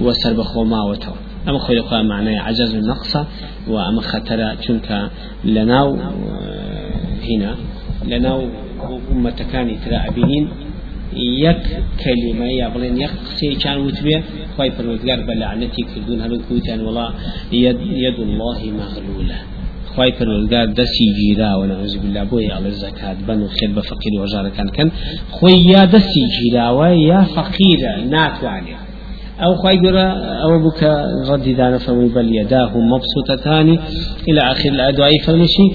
وسر 0.00 0.32
بخوما 0.32 0.80
وتو 0.88 1.12
أما 1.48 1.58
خلقها 1.58 2.02
معناي 2.02 2.36
عجز 2.38 2.74
النقصة 2.74 3.26
وأما 3.68 4.00
خطر 4.00 4.54
تنك 4.54 5.10
لناو 5.44 5.88
هنا 7.28 7.56
لناو 8.10 8.40
أمة 9.12 9.38
كانت 9.52 9.78
ترى 9.84 9.96
أبينين. 10.08 10.48
يك 11.12 11.62
يا 12.60 12.68
بلين 12.68 12.96
يك 13.00 13.10
قصي 13.26 13.54
كان 13.54 13.76
وتبه 13.86 14.22
خايف 14.58 14.80
الوزجار 14.80 15.20
بلعنتي 15.26 15.82
كردون 15.94 16.20
هلو 16.20 16.38
كوتان 16.48 16.80
والله 16.80 17.08
يد, 17.52 17.80
يد 18.06 18.18
الله 18.28 18.60
مغلولة 18.80 19.38
خايف 19.96 20.22
الوزجار 20.22 20.66
دسي 20.66 21.06
جيرا 21.18 21.54
ونعوذ 21.54 21.98
بالله 21.98 22.22
بوي 22.24 22.52
على 22.52 22.68
الزكاة 22.68 23.16
بنو 23.28 23.46
خير 23.48 23.70
بفقير 23.76 24.12
وجار 24.22 24.48
كان 24.48 24.68
كان 24.68 24.90
خوي 25.30 25.52
يا 25.72 25.84
دسي 25.84 26.22
جيرا 26.36 26.70
ويا 26.70 27.20
فقير 27.36 27.80
ناتواني 28.10 28.74
أو 29.44 29.54
خيجرا 29.56 30.06
أو 30.44 30.52
بك 30.66 30.82
رد 31.30 31.48
دانا 31.58 31.78
فمي 31.78 32.08
بل 32.08 32.36
يداه 32.36 32.72
مبسوطتان 32.92 33.68
إلى 34.28 34.40
آخر 34.40 34.68
الأدعاء 34.68 35.18
فمشي 35.18 35.66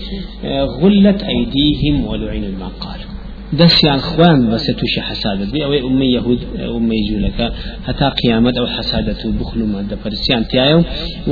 غلت 0.81 1.23
أيديهم 1.23 2.05
ولعنوا 2.07 2.59
ما 2.59 2.69
قالوا 2.83 3.15
دەستیان 3.59 4.01
خوان 4.09 4.39
بەسە 4.51 4.71
تووشی 4.79 5.01
حسادت 5.09 5.49
بێ 5.53 5.59
ئەوەی 5.65 5.81
ئومە 5.85 6.05
یهود 6.17 6.41
ئومەی 6.73 7.01
جوولەکە 7.07 7.47
هەتا 7.87 8.07
قیامەت 8.19 8.55
ئەو 8.59 8.67
حسادت 8.75 9.19
و 9.25 9.31
بخل 9.39 9.59
و 9.61 9.67
مادەپەرسیان 9.73 10.43
تایە 10.51 10.77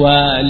و 0.01 0.03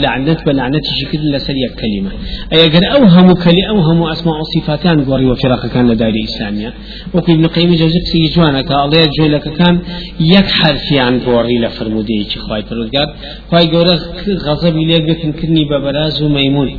لعنت 0.04 0.40
بە 0.46 0.52
لعنەتیشی 0.60 1.06
کرد 1.12 1.24
لەسەر 1.36 1.56
یەک 1.66 1.74
کەلیمە. 1.82 2.12
ئەگەر 2.54 2.84
ئەو 2.94 3.04
هەموو 3.16 3.36
کەلی 3.44 3.64
ئەو 3.70 3.80
هەموو 3.88 4.10
ئەسما 4.12 4.34
ئۆسیفاتیان 4.42 5.00
گۆڕی 5.08 5.28
و 5.32 5.36
فێراقەکان 5.42 5.86
لە 5.92 5.96
دایری 6.02 6.22
ئیسلامیە. 6.26 6.72
وەکو 7.16 7.30
ابن 7.36 7.46
قیم 7.56 7.72
جوزی 7.80 8.00
قسەی 8.06 8.30
جوانەکە 8.34 8.74
ئەڵێ 8.82 9.02
جوولەکەکان 9.16 9.76
یەک 10.36 10.48
حرفیان 10.60 11.16
گۆڕی 11.28 11.58
لە 11.64 11.70
فرمودەیەکی 11.76 12.40
خوای 12.46 12.64
پەروەردگار. 12.68 13.08
خوای 13.50 13.68
گەورە 13.74 13.96
غەزەبی 14.46 14.84
لێ 14.90 14.98
گرتنکردنی 15.08 15.66
بە 15.70 15.78
بەراز 15.86 16.16
و 16.22 16.28
مەیمونی 16.38 16.78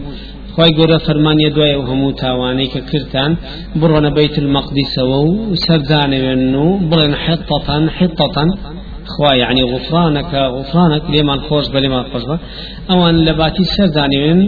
خی 0.57 0.71
گەورە 0.79 0.99
فەرمانە 1.07 1.49
دوای 1.57 1.75
و 1.79 1.87
هەموو 1.91 2.17
تاوانەی 2.23 2.69
کە 2.75 2.81
کردان 2.91 3.33
بڕۆنە 3.81 4.11
بیت 4.17 4.35
المەقدیسەوە 4.43 5.19
و 5.29 5.33
سەردانەوێن 5.65 6.55
و 6.65 6.67
بڵێن 6.91 7.15
حتەتان 7.25 7.85
حتەتان 7.99 8.49
خوا 9.07 9.35
يعني 9.35 9.63
غفرانك 9.63 10.35
غفرانك 10.35 11.03
لمن 11.11 11.41
خوش 11.41 11.69
بل 11.69 11.83
لمن 11.83 12.03
خوش 12.13 12.23
بل 12.25 12.39
اوان 12.91 13.25
لباتي 13.25 13.65
سردانيين 13.65 14.39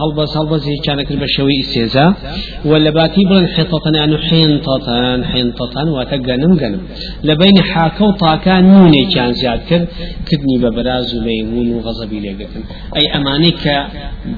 هلبس 0.00 0.36
هلبس 0.36 0.64
كان 0.84 1.02
كل 1.02 1.16
بشوي 1.16 1.60
استهزاء 1.60 2.12
واللباتي 2.64 3.20
بلن 3.30 3.46
حطة 3.48 3.84
يعني 3.94 4.18
حنطة 4.18 4.86
حنطة 5.32 5.84
وتقنم 5.92 6.58
قنم 6.60 6.80
لبين 7.24 7.62
حاكا 7.62 8.04
وطاكا 8.04 8.60
نوني 8.60 9.04
كان 9.14 9.32
زياد 9.32 9.60
كر 9.68 9.86
كدني 10.28 10.56
ببراز 10.62 11.14
وميمون 11.16 11.68
وغضبي 11.74 12.20
لقتن 12.20 12.62
اي 12.96 13.04
امانيك 13.18 13.64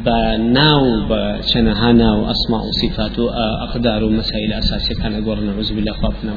بناو 0.05 0.83
بشنهانا 1.11 2.09
واسماء 2.21 2.63
وصفات 2.69 3.19
واقدار 3.19 4.05
ومسائل 4.05 4.53
اساسيه 4.53 4.95
كان 4.95 5.13
أقول 5.23 5.45
نعوذ 5.45 5.75
بالله 5.75 5.93
خوفنا 5.93 6.33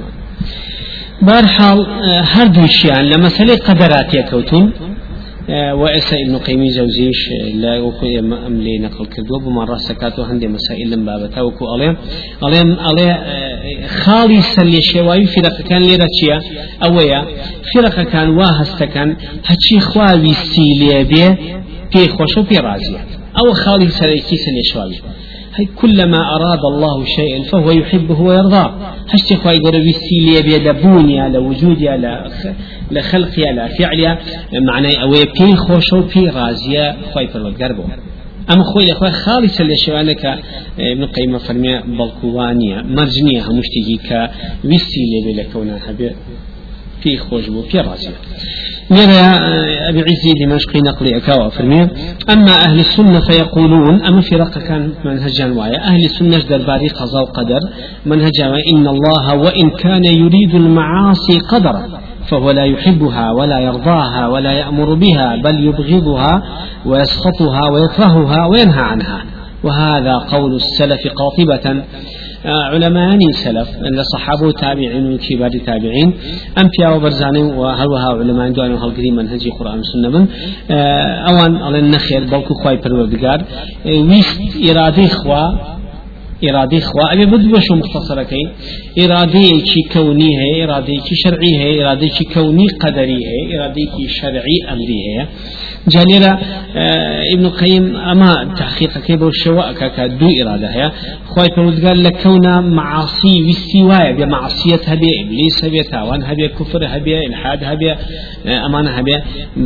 بارحال 1.22 1.80
هەردووشیان 2.34 3.04
لە 3.12 3.18
مەسلەی 3.26 3.58
قەدەرات 3.68 4.10
یەکەوتون 4.20 4.66
وئسا 5.82 6.16
ابن 6.26 6.38
قيمي 6.38 6.70
زوزيش 6.72 7.30
لا 7.54 7.80
وكو 7.80 8.06
اما 8.20 8.48
ام 8.48 8.62
لي 8.62 8.78
نقل 8.78 9.06
كردو 9.06 9.40
بما 9.40 9.64
راسكاتو 9.66 10.22
هندي 10.24 10.48
مسائل 10.48 10.92
لم 10.92 11.06
بابتا 11.06 11.42
وكو 11.42 11.66
عليهم 11.74 11.98
عليهم 12.44 12.80
علي 12.80 13.08
خالي 13.88 14.42
سلي 14.42 14.82
شواي 14.82 15.26
فرق 15.26 15.62
كان 15.62 15.82
لي 15.82 15.96
رتشيا 15.96 16.38
اويا 16.86 17.26
فرق 17.76 18.02
كان 18.12 18.30
واهستا 18.30 18.86
كان 18.86 19.16
هتشي 19.46 19.80
خواوي 19.80 20.34
سيليا 20.34 21.04
بي 21.04 21.24
بي 21.94 22.08
خوشو 22.08 22.42
بي 22.50 22.58
رازيا 22.58 23.02
او 23.40 23.54
خالي 23.54 23.88
سلي 23.88 24.20
كي 24.28 24.38
سلي 24.46 24.64
شواي 24.74 24.96
هي 25.56 25.66
كلما 25.66 26.18
أراد 26.18 26.60
الله 26.74 27.06
شيئا 27.06 27.44
فهو 27.52 27.72
يحبه 27.72 28.22
ويرضاه. 28.22 28.74
هشتي 29.10 29.36
خواهي 29.36 29.58
قرر 29.58 29.80
بيستيليا 29.80 30.42
بيدبونيا 30.42 31.30
لوجوديا 31.30 32.22
لخلقيا 32.92 33.54
لفعليا 33.54 34.18
معنى 34.68 35.02
أوي 35.02 35.26
بي 35.26 35.56
خوشو 35.56 36.02
بي 36.02 36.30
رازيا 36.30 36.98
خواهي 37.14 37.28
فرودگار 37.28 37.74
بو. 37.74 37.84
أما 38.52 38.64
خوي 38.64 38.86
لأخوة 38.86 39.10
خالصة 39.10 39.64
لشوانك 39.64 40.26
ابن 40.80 41.04
القيم 41.04 41.38
فرمي 41.38 41.82
بلكوانية 41.82 42.82
مرجنية 42.82 43.42
همشتجي 43.42 43.98
كويستيليا 44.10 45.22
بلكونا 45.26 45.80
حبي 45.80 46.12
في 47.02 47.18
خوش 47.18 47.50
بو 47.50 47.62
في 47.62 47.80
رازيا 47.80 48.12
يرى 48.92 49.20
أبي 49.90 50.00
عزي 50.00 50.46
دمشقي 50.46 50.80
نقلي 50.80 51.18
أكاوى 51.18 51.52
فرمي 51.52 51.82
أما 52.30 52.52
أهل 52.66 52.80
السنة 52.80 53.20
فيقولون 53.20 54.04
أما 54.04 54.22
في 54.22 54.36
رقة 54.36 54.62
كان 54.62 54.94
منهجا 55.06 55.54
وايا. 55.54 55.80
أهل 55.84 56.06
السنة 56.06 56.38
درباري 56.38 56.88
قضاء 56.88 57.24
وقدر. 57.24 57.60
منهجا 58.06 58.46
إن 58.74 58.88
الله 58.88 59.36
وإن 59.36 59.70
كان 59.70 60.06
يريد 60.06 60.56
المعاصي 60.56 61.40
قدرا 61.50 61.88
فهو 62.28 62.52
لا 62.52 62.66
يحبها 62.66 63.32
ولا 63.32 63.60
يرضاها 63.60 64.28
ولا 64.28 64.52
يأمر 64.52 64.94
بها 64.94 65.36
بل 65.44 65.66
يبغضها 65.68 66.44
ويسخطها 66.86 67.70
ويكرهها 67.72 68.46
وينهى 68.46 68.82
عنها. 68.82 69.24
وهذا 69.64 70.14
قول 70.18 70.56
السلف 70.56 71.00
قاطبة. 71.08 71.84
علماء 72.46 73.18
سلف 73.44 73.70
ان 73.88 74.04
صحابه 74.14 74.52
تابعين 74.52 75.14
وكبار 75.14 75.50
تابعين 75.66 76.14
ام 76.60 76.70
بيا 76.80 76.90
وبرزاني 76.90 77.44
وهروها 77.44 78.10
علماء 78.20 78.52
دوان 78.52 78.74
هالقري 78.74 79.12
منهج 79.12 79.48
قران 79.60 79.78
والسنة 79.78 80.10
من 80.10 80.28
اوان 81.30 81.56
على 81.56 81.80
النخير 81.80 82.24
بلكو 82.24 82.54
خواي 82.54 82.78
پروردگار. 82.78 83.40
ويست 83.86 84.42
ارادي 84.70 85.08
خوا 85.08 85.44
إرادة 86.50 86.80
خوا. 86.80 87.14
أبي 87.14 87.26
بدو 87.26 87.60
شو 87.60 87.76
مختصرة 87.76 88.24
كي 88.24 88.44
إرادة 89.06 89.48
كي 89.70 89.82
كوني 89.94 90.30
هي 90.42 90.64
إرادة 90.64 90.94
كي 91.06 91.16
شرعي 91.24 91.58
هي 91.58 91.86
إرادة 91.86 92.08
كي 92.08 92.24
كوني 92.34 92.66
قدري 92.82 93.20
هي 93.30 93.68
جالێرە 95.94 96.34
ئبن 97.32 97.46
قیم 97.60 97.86
ئەما 98.08 98.32
تحقیقەکەی 98.60 99.18
بەو 99.22 99.32
شەوە 99.42 99.64
ئەکاکە 99.70 100.04
دوو 100.20 100.32
ئێرادە 100.38 100.70
هەیە. 100.76 100.90
خی 101.32 101.50
پەرودگار 101.56 101.98
لە 102.06 102.12
کەونا 102.22 102.56
معاسی 102.78 103.36
ویستی 103.48 103.82
وایە 103.90 104.12
بێ 104.18 104.26
معسیەت 104.36 104.84
هەبێ 104.92 105.12
ئبلیس 105.22 105.56
هەبێ 105.66 105.82
تاوان 105.92 106.22
هەبێ 106.30 106.48
کوفر 106.58 106.82
هەبێ 106.94 107.16
ئینحاد 107.26 107.62
هەبێ 107.72 107.92
ئەمانە 108.64 108.92
هەبێ. 108.98 109.18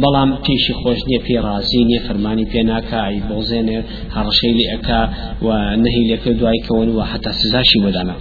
بەڵام 0.01 0.29
تێشی 0.45 0.73
خۆش 0.79 0.99
نییە 1.07 1.21
پێڕازی 1.27 1.81
نیە 1.89 1.99
فەرمانی 2.07 2.45
پێناکایی 2.53 3.21
بۆزێنێ 3.29 3.79
هەڕشەی 4.15 4.53
لێ 4.57 4.65
ئەکا 4.73 5.01
و 5.45 5.47
نەهی 5.83 6.03
لەکە 6.11 6.31
دوای 6.39 6.59
کەون 6.67 6.89
و 6.97 6.99
حتا 7.11 7.31
سزاشی 7.41 7.79
وەدانا 7.85 8.15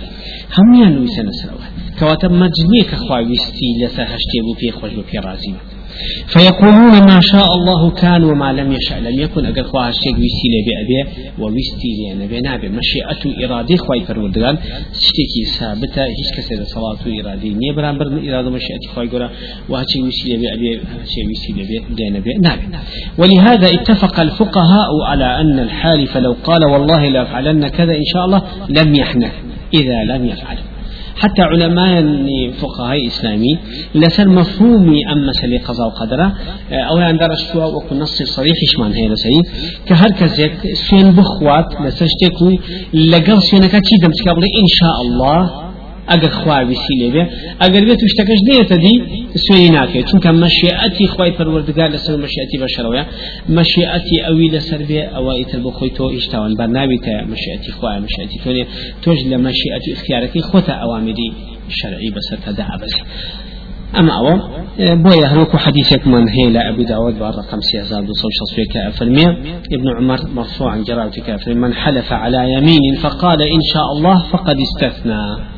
هەمویان 0.57 0.93
نوویسە 0.97 1.23
نەسەرەوە 1.29 1.67
کەواتە 1.99 2.29
مەجنیە 2.41 2.85
کە 2.91 2.97
خواویستی 3.05 3.69
لەسەر 3.83 4.07
هەشتێ 4.15 4.39
بوو 4.45 4.59
پێ 4.61 4.71
خۆش 4.79 4.93
بە 4.99 5.05
پێڕازی. 5.11 5.55
بکە 5.57 5.78
فيقولون 6.27 6.94
ما 7.12 7.20
شاء 7.20 7.55
الله 7.55 7.90
كان 7.90 8.24
وما 8.24 8.53
لم 8.53 8.72
يشاء 8.72 8.98
لم 9.01 9.20
يكن 9.20 9.46
أجر 9.46 9.62
خواه 9.62 9.88
الشيء 9.88 10.14
ويستي 10.14 10.48
لي 10.53 10.61
بأبي 10.68 11.01
ويستي 11.38 11.88
لي 11.98 12.24
نبي 12.24 12.40
نابي 12.40 12.68
مشيئة 12.68 13.22
إرادة 13.44 13.77
خواي 13.77 14.01
فروردگان 14.05 14.57
شتيكي 15.05 15.42
ثابتة 15.59 16.03
هيش 16.05 16.29
كسر 16.37 16.64
صلاة 16.64 17.20
إرادة 17.20 17.48
نبران 17.70 17.98
بر 17.98 18.07
إرادة 18.29 18.51
مشيئة 18.51 18.85
خواي 18.94 19.09
قرا 19.09 19.31
وهاتي 19.68 20.03
ويستي 20.03 20.29
لي 20.29 20.37
بأبي 20.37 20.70
هاتي 20.77 21.20
ويستي 21.27 21.53
لي 21.57 21.62
بأبي 21.70 22.11
نبي 22.11 22.35
نابي 22.35 22.62
ولهذا 23.18 23.66
اتفق 23.74 24.20
الفقهاء 24.20 24.90
على 25.07 25.40
أن 25.40 25.59
الحالف 25.59 26.16
لو 26.16 26.37
قال 26.44 26.64
والله 26.64 27.09
لأفعلن 27.09 27.68
كذا 27.68 27.92
إن 27.92 28.05
شاء 28.12 28.24
الله 28.24 28.42
لم 28.68 28.94
يحنث. 28.94 29.33
إذا 29.74 30.05
لم 30.12 30.27
يفعل. 30.27 30.59
حتى 31.18 31.42
علماء 31.42 32.02
فقهاء 32.61 33.07
إسلامي 33.07 33.59
لسر 33.94 34.28
مفهومي 34.28 34.98
أم 35.12 35.26
مسألة 35.26 35.59
قضاء 35.59 35.87
وقدرة. 35.87 36.33
أو 36.90 36.98
أن 36.98 37.16
درستوا 37.18 37.64
وكن 37.64 37.98
نص 37.98 38.22
صريح 38.22 38.57
إشمان 38.70 38.92
هي 38.92 39.09
لسي 39.09 39.42
كهر 39.87 40.11
كزيك 40.11 40.52
سين 40.88 41.11
بخوات 41.12 41.66
لسجتكو 41.85 42.50
لقل 42.94 43.42
سينكا 43.50 43.78
تشيدم 43.85 44.12
إن 44.62 44.68
شاء 44.81 44.96
الله 45.02 45.67
ئەگەر 46.11 46.33
خوا 46.40 46.57
ویسیلێ 46.71 47.09
بێ 47.14 47.25
ئەگەر 47.62 47.83
بێت 47.88 48.01
شتەکەش 48.12 48.40
دێتە 48.49 48.77
دی 48.85 48.94
سوێنی 49.44 49.71
ناکەێت 49.79 50.05
چونکە 50.11 50.31
مەشیئەتی 50.42 51.07
خی 51.12 51.31
پەروەردگار 51.38 51.88
لەسەر 51.94 52.14
مەشیئەتی 52.25 52.59
بەشەرەوەە 52.62 53.03
مەشیئەتی 53.57 54.18
ئەوی 54.27 54.49
لەسەر 54.55 54.81
بێ 54.88 55.01
ئەوە 55.14 55.33
ئیتر 55.38 55.61
بۆ 55.64 55.71
خۆی 55.77 55.92
تۆ 55.97 56.05
ئیشتاوان 56.14 56.53
بەر 56.59 56.68
ناویتە 56.77 57.14
مەشیئەتی 57.33 57.71
خوای 57.77 57.99
مەشیئەتی 58.05 58.38
تۆنێ 58.44 58.64
تۆش 59.03 59.18
لە 59.31 59.37
مەشیئەتی 59.47 59.90
اختیارەکەی 59.97 60.42
خۆتە 60.51 60.75
ئەوامیری 60.81 61.29
شرعی 61.79 62.11
بەسەر 62.16 62.38
تەدا 62.47 62.64
ئەبەزی 62.73 63.03
أما 63.97 64.12
أو 64.18 64.38
بويا 64.79 65.27
هلوك 65.27 65.57
حديثك 65.57 66.07
من 66.07 66.29
هي 66.29 66.68
أبي 66.68 66.85
داود 66.85 67.23
رقم 67.23 67.61
سيازاد 67.61 68.11
وصل 68.11 68.29
شخصية 68.40 68.64
كافرمية 68.75 69.29
ابن 69.73 69.88
عمر 69.97 70.18
مرفوعا 70.35 70.77
جرالتك 70.77 71.23
كافر 71.23 71.55
من 71.55 71.75
حلف 71.75 72.12
على 72.12 72.53
يمين 72.53 72.94
فقال 73.03 73.42
إن 73.42 73.62
شاء 73.73 73.92
الله 73.92 74.16
فقد 74.33 74.57
استثنى. 74.66 75.58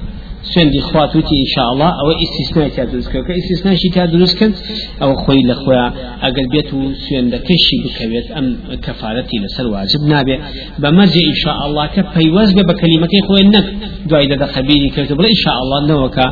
سوێندی 0.52 0.80
خواتوتی 0.88 1.34
ئینشاءله 1.40 1.88
ئەوە 1.98 2.14
ئیسیسنای 2.22 2.70
تا 2.76 2.84
دروستکە 2.92 3.20
کە 3.26 3.32
ئیسیسناشی 3.38 3.90
تا 3.94 4.06
دروستکەن 4.14 4.52
ئەوە 5.00 5.14
خۆی 5.22 5.42
لە 5.50 5.54
خۆیان 5.62 5.92
ئەگەر 6.24 6.46
بێت 6.52 6.68
و 6.76 6.80
سوێندەکەشی 7.04 7.76
بکەوێت 7.84 8.26
ئەم 8.36 8.46
کەفاەتی 8.84 9.38
لەسەر 9.44 9.66
واجب 9.74 10.02
نابێ 10.12 10.36
بە 10.82 10.88
مەرجێ 10.98 11.22
ئینشاءله 11.28 11.84
کە 11.94 12.02
پەیوەست 12.14 12.52
بێ 12.56 12.62
بە 12.68 12.74
کەلیمەکەی 12.80 13.22
خۆی 13.28 13.44
نەک 13.54 13.66
دوای 14.08 14.26
دەدا 14.32 14.46
خەبیری 14.54 14.90
کرد 14.94 15.10
بڵێ 15.18 15.28
ئینشاءله 15.32 15.78
نەوەکە 15.90 16.26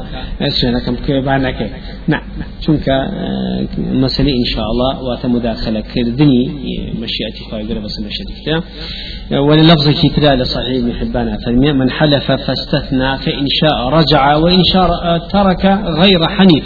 سوێنەکەم 0.56 0.94
بکەوێ 0.98 1.20
با 1.28 1.34
نەکەێت 1.46 1.72
نه 2.12 2.18
چونکە 2.64 2.96
مەسلی 4.02 4.32
ئینشاءله 4.38 4.90
واتە 5.06 5.26
مداخلەکردنی 5.34 6.42
مەشیەتی 7.02 7.42
خۆی 7.48 7.64
گەرە 7.68 7.80
بەسە 7.84 7.98
مەشەدیکتە 8.06 8.56
وللفظ 9.48 9.88
كتاب 10.02 10.38
لصحيح 10.40 11.02
ابن 11.02 11.36
فرمي 11.44 11.72
من 11.72 11.90
حلف 11.90 12.26
فاستثنى 12.32 13.18
فإن 13.18 13.46
شاء 13.60 13.88
رجع 13.88 14.07
وإن 14.36 14.62
شاء 14.72 14.90
ترك 15.32 15.66
غير 15.98 16.28
حنيف. 16.28 16.64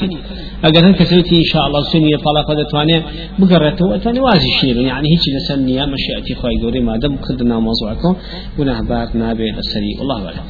شاء 1.53 1.67
الله 1.67 1.81
سنية 1.93 2.17
طلاق 2.17 2.49
دتواني 2.61 3.03
بقرته 3.39 3.87
وتاني 3.87 4.21
وازي 4.21 4.51
شير 4.61 4.77
يعني 4.77 5.09
هيك 5.13 5.25
لسنية 5.37 5.85
مشيئتي 5.85 6.35
خوي 6.35 6.57
قوري 6.63 6.81
ما 6.81 6.97
دام 6.97 7.19
خدنا 7.23 7.59
موضوعكم 7.59 8.17
وناه 8.59 8.81
بار 8.81 9.09
نابي 9.15 9.51
السري 9.51 9.93
والله 9.99 10.27
اعلم. 10.27 10.45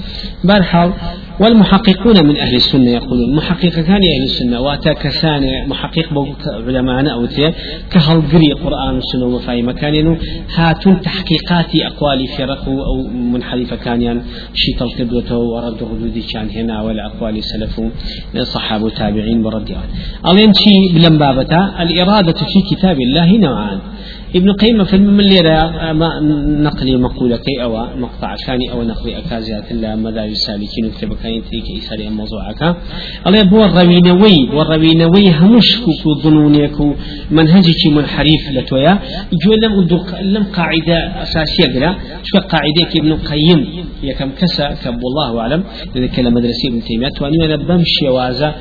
بارحال 0.45 0.93
والمحققون 1.41 2.27
من 2.27 2.37
أهل 2.37 2.55
السنة 2.55 2.91
يقولون 2.91 3.37
محقق 3.37 3.69
كان 3.69 4.03
أهل 4.15 4.23
السنة 4.23 4.61
واتا 4.61 4.93
كسان 4.93 5.69
محقق 5.69 6.09
علماء 6.67 7.13
أو 7.13 7.27
كهل 7.91 8.23
قري 8.33 8.53
قرآن 8.53 8.95
والسنة 8.95 9.25
وفاي 9.25 9.63
مكان 9.63 10.19
هاتون 10.55 11.01
تحقيقات 11.01 11.71
اقوال 11.75 12.27
فرق 12.39 12.69
أو 12.69 13.03
منحرفه 13.33 13.77
كان 13.77 14.03
يعني 14.03 14.23
شي 14.55 14.73
تلقدوته 14.73 15.39
ورد 15.39 15.83
ردودي 15.83 16.23
كان 16.33 16.51
هنا 16.51 16.83
ولا 16.83 17.07
اقوال 17.07 17.45
سلف 17.45 17.81
صحابه 18.55 18.91
تابعين 18.91 19.43
برد 19.43 19.71
ألين 20.31 20.53
شي 20.63 20.75
بلم 20.95 21.19
بابتا 21.19 21.61
الإرادة 21.83 22.39
في 22.53 22.59
كتاب 22.71 22.97
الله 23.01 23.29
نوعان. 23.37 23.79
ابن 24.35 24.53
قيم 24.53 24.85
في 24.85 24.97
من 24.99 25.25
ليرى 25.25 25.61
ما 26.01 26.09
نقلي 26.67 26.97
مقولة 26.97 27.37
كي 27.37 27.63
أو 27.63 27.73
مقطع 27.97 28.37
كاني 28.47 28.73
أو 28.73 28.83
نقلي 28.83 29.19
أكازيات 29.19 29.71
الله 29.71 29.95
مدى 29.97 30.25
السالكين 30.25 30.85
وكتب 30.87 31.13
كاين 31.23 31.43
تريك 31.49 31.67
إسالي 31.79 32.11
موضوعك 32.11 32.77
الله 33.27 33.43
بو 33.43 33.65
الروينوي 33.65 34.37
والروينوي 34.57 35.31
همش 35.41 35.71
كو 36.03 36.15
ظنونيك 36.23 36.79
منهجك 37.31 37.83
منحرف 37.97 38.43
لتويا. 38.57 38.99
جو 39.43 39.53
لم 39.63 39.73
لم 40.35 40.45
قاعدة 40.59 40.99
أساسية 41.23 41.67
قلا 41.75 41.91
شو 42.29 42.39
قاعدة 42.53 42.91
ابن 43.01 43.13
قيم 43.31 43.61
يا 44.03 44.13
كم 44.19 44.31
كسا 44.41 44.67
كب 44.83 44.99
والله 45.05 45.41
أعلم. 45.41 45.63
إذا 45.97 46.07
كلام 46.07 46.35
مدرسة 46.35 46.69
ابن 46.69 46.81
تيمية 46.87 47.17
وأنا 47.21 47.45
أنا 47.45 47.57
بمشي 47.57 48.09
وازا 48.09 48.55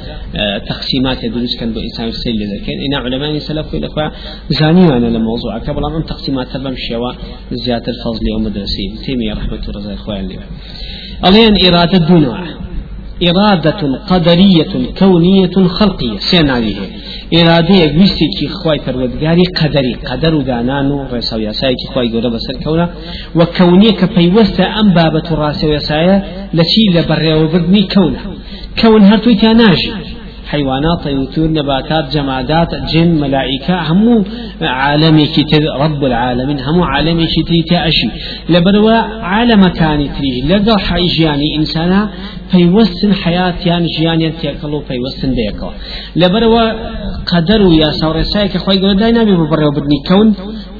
تقسيمات 0.69 1.23
يدرس 1.23 1.55
كان 1.59 1.69
بإنسان 1.75 2.07
السيل 2.07 2.35
لذلك. 2.35 2.67
إن 2.85 2.93
علماء 3.03 3.37
سلف 3.37 3.75
إلى 3.75 3.87
زاني 4.49 4.85
أنا 4.97 5.19
لموضوع 5.61 5.73
كبر 5.73 5.99
من 5.99 6.05
تقسيمات 6.05 6.47
تبم 6.47 6.75
شوا 6.89 7.11
زيادة 7.51 7.85
الفضل 7.87 8.19
يوم 8.31 8.43
مدرسي 8.43 9.05
تيمية 9.05 9.33
رحمة 9.33 9.59
الله 9.67 9.93
إخوان 9.93 10.27
لي 10.27 10.39
ألين 11.25 11.53
إرادة 11.67 11.97
دونها 11.97 12.43
إرادة 13.29 13.81
قدرية 14.09 14.73
كونية 14.99 15.67
خلقية 15.67 16.17
سين 16.19 16.49
عليه 16.49 16.75
إرادة 17.33 17.75
يقويستي 17.75 18.25
كي 18.39 18.47
خواي 18.47 18.79
پروردگاري 18.79 19.45
قدري 19.59 19.93
قدر 20.09 20.41
دانانو 20.41 21.05
رسو 21.13 21.37
يساي 21.37 21.75
كي 21.75 21.87
خواي 21.93 22.11
قولا 22.11 22.29
بسر 22.29 22.55
كونا 22.63 22.89
وكونية 23.35 23.91
كبيوستا 23.91 24.65
أم 24.79 24.93
بابة 24.93 25.27
راسو 25.31 25.67
يسايا 25.73 26.17
لشي 26.53 26.83
لبريو 26.95 27.47
بردني 27.47 27.83
كونا 27.93 28.19
كون 28.81 29.03
هاتوي 29.03 29.35
تاناجي 29.35 29.91
حيوانات 30.51 30.97
طيور 31.33 31.49
نباتات 31.57 32.05
جمادات 32.15 32.71
جن 32.91 33.09
ملائكة 33.23 33.75
هم 33.89 34.25
عالمي 34.61 35.25
كتر 35.35 35.63
رب 35.83 36.01
العالمين 36.09 36.57
هم 36.67 36.81
عالمي 36.91 37.25
كتر 37.35 37.53
تأشي. 37.69 38.07
لبروا 38.53 38.97
عالم 39.31 39.67
كان 39.67 39.99
تري 40.15 40.31
لقى 40.49 40.75
حيجياني 40.87 41.47
إنسانا 41.59 42.01
پەیوەستن 42.51 43.11
حیاتیان 43.23 43.83
ژیانیان 43.95 44.33
تێکەڵ 44.41 44.73
و 44.77 44.83
پەیوەستن 44.89 45.31
بەیەکەوە 45.37 45.73
لەبەرەوە 46.21 46.63
قەدەر 47.31 47.61
و 47.67 47.71
یا 47.83 47.89
ساوڕێسایە 47.99 48.47
کە 48.53 48.59
خۆی 48.63 48.79
گەۆدای 48.83 49.11
نابێ 49.17 49.35
بە 49.39 49.45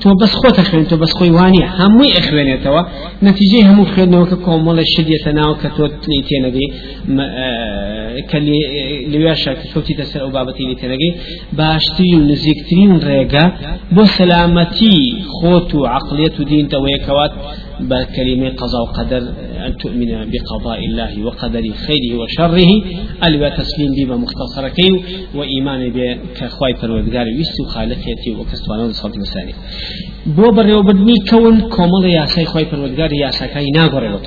بڕێوەبرنی 0.02 0.12
کەون 0.12 0.18
تۆ 0.18 0.20
بەس 0.22 0.34
خۆتە 0.40 0.64
خوێن 0.70 0.86
تۆ 0.90 0.96
بەس 1.02 1.12
خۆی 1.18 1.32
وانە 1.38 1.66
هەمووی 1.80 2.14
ئەخوێنێتەوە 2.16 2.82
نەتیجەی 3.26 3.64
هەموو 3.70 3.86
خوێندنەوە 3.92 4.26
کە 4.32 4.38
کۆمەڵە 4.46 4.84
شدێتە 4.94 5.32
ناو 5.40 5.54
کە 5.62 5.70
تۆ 5.76 5.86
تێنەگەی 6.28 6.68
کە 8.30 8.38
لێوێشە 9.12 9.52
کەوتی 9.72 9.96
دەسەر 10.02 10.22
ئەو 10.24 10.32
بابەتی 10.36 10.66
لێ 10.70 10.76
تێنەگەی 10.82 11.12
باشترین 11.60 12.20
و 12.22 12.28
نزیکترین 12.32 12.92
ڕێگە 13.08 13.46
بۆ 13.96 14.04
سەلامەتی 14.18 14.98
خۆت 15.36 15.70
و 15.76 15.86
عقلێت 15.96 16.36
و 16.40 16.44
دینتەوەیەکەوات 16.52 17.34
بكلمة 17.90 18.50
قضاء 18.50 18.82
وقدر 18.82 19.22
أن 19.68 19.78
تؤمن 19.78 20.12
بقضاء 20.32 20.80
الله 20.86 21.24
وقدره 21.26 21.74
خيره 21.86 22.14
وشره. 22.20 22.70
ألوى 23.28 23.50
تسليم 23.50 23.92
بما 23.98 24.18
مختصرة 24.18 24.68
كيو 24.68 24.96
وإيمان 25.36 25.82
بكخواي 25.96 26.74
پروردگار 26.74 27.26
ويستو 27.38 27.64
خالقيتي 27.74 28.32
وكستوانا 28.40 28.92
صوت 28.92 29.18
مساني 29.18 29.54
بۆ 30.38 30.48
بەڕێوەبردنی 30.58 31.18
کەون 31.30 31.56
کۆمەڵ 31.76 32.04
یاسای 32.18 32.46
خۆی 32.52 32.66
پەروەردگار 32.72 33.12
یاساکانی 33.24 33.72
ناگۆڕێەوە 33.78 34.20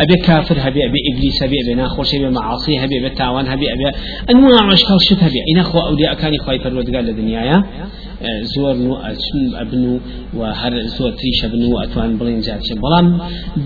ئەبێ 0.00 0.16
کافر 0.26 0.58
هەبێ 0.66 0.80
ئەبێ 0.86 1.00
ئیبلیس 1.06 1.36
هەبێ 1.44 1.56
ئەبێ 1.62 1.74
ناخۆشی 1.82 2.18
بێ 2.22 2.30
معاصی 2.38 2.76
هەبێ 2.82 2.98
بێ 3.04 3.10
تاوان 3.20 3.46
هەبێ 3.52 3.66
ئەبێ 3.72 3.88
ئەنواع 4.28 4.62
عشقال 4.72 5.00
شت 5.08 5.20
هەبێ 5.26 5.40
ئینە 5.48 5.64
خۆ 5.68 5.78
ئەولیا 5.86 6.14
خۆی 6.44 6.58
پەروەردگار 6.64 7.02
لە 7.08 7.12
دنیاە 7.18 7.58
زۆر 8.54 8.76
و 8.90 8.94
ئەبن 9.58 9.84
و 9.90 9.94
و 10.38 10.40
هەر 10.60 10.74
زۆر 10.96 11.12
تریشە 11.20 11.46
بن 11.52 11.62
و 11.70 11.74
ئەتوان 11.82 12.10
بڵین 12.18 12.40
جاچێ 12.46 12.74
بەڵام 12.82 13.06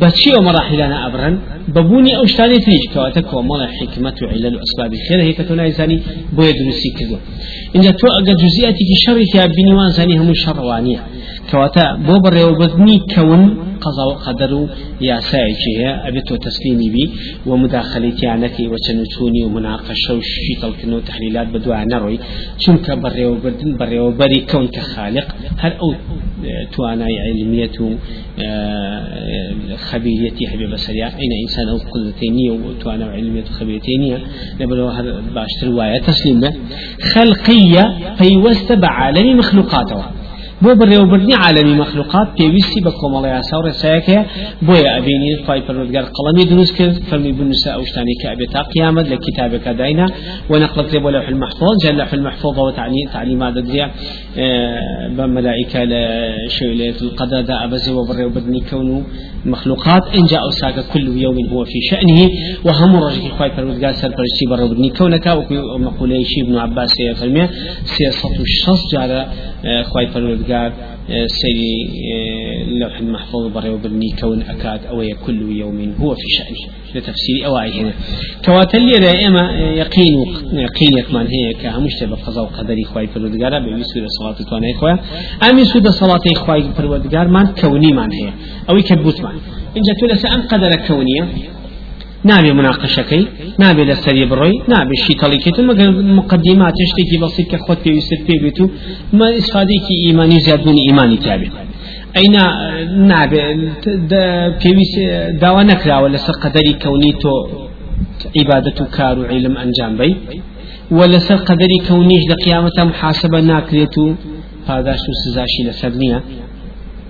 بەچی 0.00 0.30
ئەو 0.34 0.42
مەراحلانە 0.48 0.98
ئەبرن 1.04 1.34
بەبوونی 1.74 2.12
ئەو 2.18 2.26
شتانی 2.32 2.58
تریش 2.64 2.84
کەواتە 2.92 3.22
کۆمەڵە 3.30 3.66
حکمت 3.78 4.16
و 4.22 4.26
عیلل 4.32 4.54
و 4.56 4.60
ئەسبابی 4.62 4.98
خێر 5.06 5.20
هەیە 5.26 5.34
کە 5.38 5.44
تۆ 5.48 5.52
نایزانی 5.60 5.98
بۆیە 6.36 6.52
دروستی 6.58 6.90
کردو 6.98 7.16
اینجا 7.74 7.92
تۆ 8.00 8.06
ئەگەر 8.16 8.36
جزئیاتێکی 8.42 8.96
شەڕێکی 9.04 9.38
بینیوان 9.56 9.90
زانی 9.96 10.14
هەموو 10.20 10.40
شەڕوانیە 10.44 11.00
کەواتە 11.50 11.84
بۆ 12.06 12.14
بەڕێوەبردنی 12.24 12.98
کەون 13.12 13.42
قضا 13.84 14.04
و 14.10 14.14
قدر 14.24 14.52
و 14.60 14.62
یاسایەکی 15.10 15.72
هەیە 15.78 15.92
ئەبێت 16.04 16.24
تۆ 16.28 16.34
تەسلیمی 16.46 16.90
بی 16.94 17.06
و 17.48 17.50
مداخلەتیانەکەی 17.62 18.66
وە 18.72 18.78
چەنوچوونی 18.84 19.42
و 19.44 19.48
مناقەشە 19.56 20.12
و 20.18 20.20
شیتەڵکردن 20.32 20.92
و 20.96 21.00
تحلیلات 21.10 21.48
بەدوای 21.54 21.86
نەڕۆی. 21.92 22.18
چونکە 22.62 22.92
بەڕێوەبردن 23.02 23.70
بەڕێوەبەری 23.80 24.40
کەون 24.50 24.66
کە 24.74 24.82
خالق 24.92 25.26
هەر 25.62 25.72
ئەو 25.80 25.90
توانای 26.72 27.16
علمیت 27.26 27.80
و 27.80 27.88
خبيريتي 29.76 30.46
حبيب 30.46 30.70
بسريا 30.70 31.06
أين 31.06 31.32
إنسان 31.44 31.68
أو 31.68 31.78
قدرتينية 31.92 32.50
وتوانا 32.50 33.06
علمية 33.06 33.44
وخبيريتينية 33.50 34.18
لبلو 34.60 34.88
هذا 34.88 35.22
باشتر 35.34 35.66
رواية 35.66 35.98
تسليم 35.98 36.40
خلقية 37.14 37.84
فيوست 38.18 38.72
بعالم 38.72 39.38
مخلوقاته 39.38 40.04
بۆ 40.62 40.70
بەڕێوەبرنی 40.80 41.34
عالمی 41.44 41.74
مەخلوقات 41.82 42.28
پێویستی 42.38 42.80
بە 42.86 42.92
کۆمەڵی 43.00 43.30
یاسا 43.36 43.54
و 43.58 43.62
ڕێسایەکەیە 43.66 44.22
بۆیە 44.66 44.90
ئەبینی 44.96 45.32
خی 45.46 45.60
پەروەردگار 45.66 46.04
قەڵەمی 46.16 46.44
دروست 46.52 46.72
کرد 46.78 46.94
فەرمی 47.08 47.32
بنووسە 47.38 47.70
ئەو 47.76 47.84
شتانی 47.90 48.14
کە 48.20 48.26
ئەبێت 48.32 48.50
تا 48.54 48.62
قیامەت 48.72 49.06
لە 49.12 49.16
کتابەکە 49.24 49.72
داینا 49.80 50.06
ونقلت 50.50 50.92
بۆ 51.04 51.08
لەوح 51.14 51.28
المحفوظ 51.32 51.74
جل 51.84 51.94
لوح 52.00 52.10
المحفوظ 52.18 52.54
وتعليم 52.58 53.06
تعليمات 53.16 53.52
دەدرێ 53.58 53.84
بملائكة 55.16 55.80
لشيلة 55.90 56.98
القدر 57.06 57.40
دا 57.50 57.54
أبزي 57.64 57.90
وبرێوەبرنی 57.98 58.62
کەون 58.68 58.88
و 58.94 58.98
مخلوقات 59.46 60.04
إن 60.18 60.24
جاء 60.30 60.42
أوساق 60.48 60.76
كل 60.92 61.06
يوم 61.24 61.36
هو 61.52 61.64
في 61.64 61.78
شأنه 61.90 62.20
وهم 62.66 62.96
رجل 62.96 63.30
خواي 63.36 63.50
فرودقار 63.56 63.92
سر 63.92 64.10
فرشتي 64.18 64.44
برودني 64.50 64.90
كونك 64.98 65.26
ومقولة 65.74 66.22
شي 66.30 66.40
ابن 66.44 66.56
عباس 66.64 66.94
فرمي 67.20 67.48
سياسة 67.84 68.34
الشخص 68.40 68.82
جار 68.92 69.10
خواي 69.90 70.06
فرودقار 70.06 70.45
پروردگار 70.46 70.72
سيري 71.26 71.76
لوح 72.78 72.98
المحفوظ 72.98 73.52
بريو 73.52 73.78
برني 73.78 74.10
كون 74.20 74.42
أكاد 74.42 74.86
أو 74.86 75.02
كل 75.26 75.52
يوم 75.52 75.94
هو 76.00 76.14
في 76.14 76.28
شأنه. 76.36 76.72
لتفسير 76.94 77.46
أواعي 77.46 77.80
هنا 77.80 77.92
كواتلي 78.44 78.92
لا 78.92 79.26
إما 79.28 79.52
يقين 79.60 80.14
يقين 80.52 80.98
يكمان 80.98 81.26
هي 81.26 81.54
كهمشت 81.62 82.04
بقضاء 82.04 82.44
وقدري 82.44 82.84
خواي 82.84 83.06
پروردگار 83.06 83.54
بيسود 83.64 84.04
صلاة 84.18 84.36
توانا 84.50 84.70
إخوة 84.74 84.98
أمي 85.50 85.64
سود 85.64 85.88
صلاة 85.88 86.20
إخواي 86.36 86.62
پروردگار 86.78 87.28
من 87.28 87.46
كوني 87.60 87.92
من 87.92 88.12
هي 88.12 88.32
أو 88.70 88.76
يكبوت 88.76 89.20
من. 89.20 89.30
إن 89.76 89.82
جاتوا 89.86 90.08
لسا 90.08 90.28
أم 90.34 90.42
قدر 90.42 90.70
كونية 90.88 91.28
نابي 92.30 92.52
نابێ 93.62 93.84
لە 93.90 93.96
سەری 94.04 94.26
بڕۆی 94.30 94.56
نابێ 94.72 94.96
شیتەڵیکێت 95.04 95.56
مەگەر 95.68 95.90
مقدمات 96.18 96.76
شتێکی 96.90 97.16
بەسیت 97.22 97.46
کە 97.52 97.58
خۆت 97.64 97.78
پێویست 97.84 98.20
پێ 98.26 98.36
بێت 98.42 98.58
و 98.62 98.66
ما 99.18 99.26
ئیسفادێکی 99.38 99.94
ئیمانی 100.04 100.38
زیادبوونی 100.46 100.82
ئیمانی 100.88 101.18
تابێت 101.26 101.54
ئەینا 102.16 102.44
نابێ 103.10 103.44
پێویست 104.60 104.96
داوا 105.42 105.62
نەکراوە 105.72 106.08
لەسەر 106.14 106.36
قەدەری 106.42 106.74
کەونی 106.82 107.14
تۆ 107.22 107.34
عیبادەت 108.38 108.78
و 108.80 108.86
کار 108.96 109.16
و 109.18 109.24
عیلم 109.32 109.54
ئەنجام 109.60 109.94
بی 109.98 110.12
ولەسەر 110.98 111.38
قەدەری 111.48 111.78
کەونیش 111.88 112.24
لە 112.30 112.36
قیامەتە 112.44 112.82
محاسبە 112.90 113.40
ناکرێت 113.52 113.94
و 114.02 114.06
پاداش 114.66 115.02
و 115.10 115.12
سزاشی 115.22 115.62
لەسەر 115.68 115.92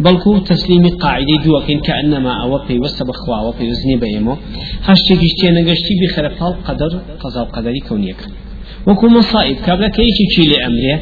بەڵکو 0.05 0.31
تەسلیمی 0.51 0.91
قاعدەی 1.03 1.39
دووەکەین 1.45 1.81
کە 1.87 1.93
ئەنەما 1.99 2.33
ئەوە 2.41 2.59
پەیوەستە 2.67 3.03
بەخواوە 3.09 3.53
پێوزنی 3.59 4.01
بەێمە 4.03 4.35
هەشتێکیش 4.89 5.33
تێنەگەشتی 5.41 5.95
بخەرەپاڵ 6.03 6.53
قەدەر 6.67 6.93
قەزا 7.23 7.43
و 7.45 7.53
قەدەری 7.55 7.83
کەونیەکە 7.89 8.27
وەکو 8.89 9.07
مەسائب 9.17 9.59
کابراکەیەکی 9.67 10.27
چی 10.33 10.43
لێ 10.51 10.59
ئەمرێ 10.65 10.95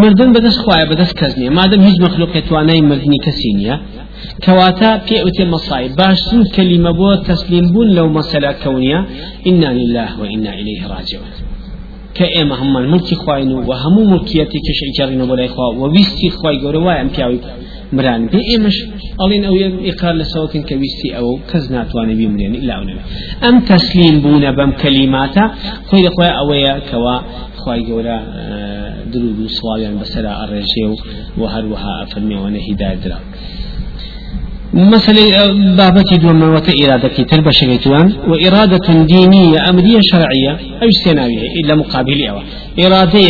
مردن 0.00 0.30
بەدەست 0.34 0.60
خوایە 0.62 0.86
بەدەست 0.90 1.14
کەس 1.20 1.32
نییە 1.38 1.50
مادەم 1.58 1.80
هیچ 1.88 1.96
مەخلوقێت 2.04 2.44
توانای 2.48 2.82
مردنی 2.90 3.20
کەسی 3.26 3.52
نییە 3.58 3.76
كواتا 4.44 4.98
في 5.06 5.14
أوتي 5.20 5.44
مصائب. 5.44 5.96
باشتن 5.96 6.44
كلمة 6.56 6.90
بو 6.90 7.14
تسليم 7.14 7.72
بون 7.72 7.88
لو 7.94 8.08
مسألة 8.08 8.52
كونية 8.52 9.06
إنا 9.46 9.70
لله 9.78 10.20
وإنا 10.20 10.50
إليه 10.54 10.86
راجعون. 10.86 11.32
كأما 12.14 12.54
هم 12.62 12.76
الملك 12.76 13.14
خوين 13.14 13.52
وهم 13.52 14.10
ملكيتي 14.12 14.58
كشيجرين 14.66 15.20
ولا 15.20 15.44
إخوة 15.46 15.78
وبيستي 15.78 16.30
خوي 16.30 16.56
قولوا 16.62 17.00
أم 17.00 17.08
كاوي 17.08 17.38
مران 17.40 17.67
بێ 17.96 18.40
ئێمەش 18.50 18.76
ئەڵین 19.20 19.42
ئەو 19.48 19.56
ئقرار 19.88 20.14
لە 20.20 20.26
سەوکن 20.32 20.62
کە 20.68 20.74
ویستی 20.82 21.10
ئەو 21.16 21.28
کەس 21.50 21.64
ناتوانێت 21.74 22.18
بیمرێن 22.20 22.54
إلا 22.60 22.74
ئەو 22.78 22.84
ئەم 23.44 23.56
تەسلیم 23.70 24.16
بوونە 24.24 24.50
بەم 24.58 24.70
کەلیماتە 24.82 25.44
خۆی 25.88 26.02
لەخۆی 26.06 26.32
ئەوەیە 26.38 26.74
کەوا 26.88 27.16
خی 27.60 27.80
گەورە 27.88 28.18
درود 29.12 29.38
و 29.44 29.48
سوالیان 29.56 29.94
بەسرا 30.00 30.32
ئەڕێژێ 30.40 30.84
و 30.90 30.94
و 31.40 31.42
هەروەها 31.54 31.92
ئەفەرمیەوەنە 32.00 32.60
هیدادرا 32.66 33.18
مسألة 34.74 35.76
بابتي 35.76 36.16
دون 36.22 36.36
موت 36.36 36.68
إرادة 36.82 37.08
كتر 37.08 37.40
بشريتوان 37.40 38.06
وإرادة 38.30 38.86
دينية 39.02 39.58
أمرية 39.70 40.00
شرعية 40.10 40.52
أو 40.82 40.90
سيناوية؟ 40.90 41.46
إلا 41.60 41.74
مقابل 41.74 42.26
أو 42.26 42.38
إرادة 42.84 43.20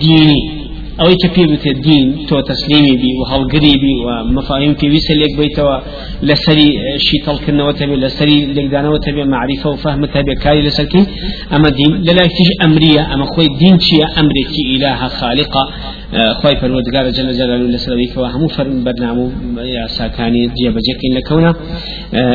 ديني. 0.00 0.61
ئەوەی 1.00 1.16
کە 1.22 1.28
پێ 1.34 1.44
بتێت 1.52 1.78
دین 1.86 2.06
تۆ 2.28 2.36
تەسلیمی 2.50 2.96
بی 3.02 3.12
و 3.18 3.22
هەڵگری 3.32 3.74
بی 3.82 3.94
و 4.06 4.08
مەفاهیم 4.36 4.72
پێویستە 4.80 5.14
لێک 5.20 5.32
بیتەوە 5.40 5.76
لەسەری 6.28 6.70
شیتەڵکردنەوە 7.06 7.72
تەبێت 7.80 7.98
لەسەری 8.04 8.38
لێکدانەوە 8.56 8.98
تەبێت 9.06 9.28
معریفە 9.34 9.68
و 9.70 9.76
فەهمە 9.84 10.08
تەبێت 10.14 10.38
کاری 10.44 10.62
لەسەرکی 10.68 11.02
ئەمە 11.52 11.70
دین 11.78 11.92
لەلایەکیش 12.06 12.50
ئەمریە 12.62 13.02
ئەمە 13.10 13.26
خۆی 13.32 13.48
دین 13.60 13.74
چییە 13.84 14.06
ئەمرێکی 14.16 14.62
ئیلاها 14.70 15.08
خالقە 15.18 15.64
خۆی 16.40 16.56
پەروەردگارە 16.60 17.10
جل 17.16 17.28
جلاله 17.38 17.66
لەسەرەوەیکەوە 17.74 18.28
هەموو 18.34 18.54
فەرم 18.56 18.76
بەرنام 18.86 19.18
و 19.22 19.26
یاساکانی 19.76 20.44
جێبەجێکین 20.58 21.12
لەکەونە 21.18 21.52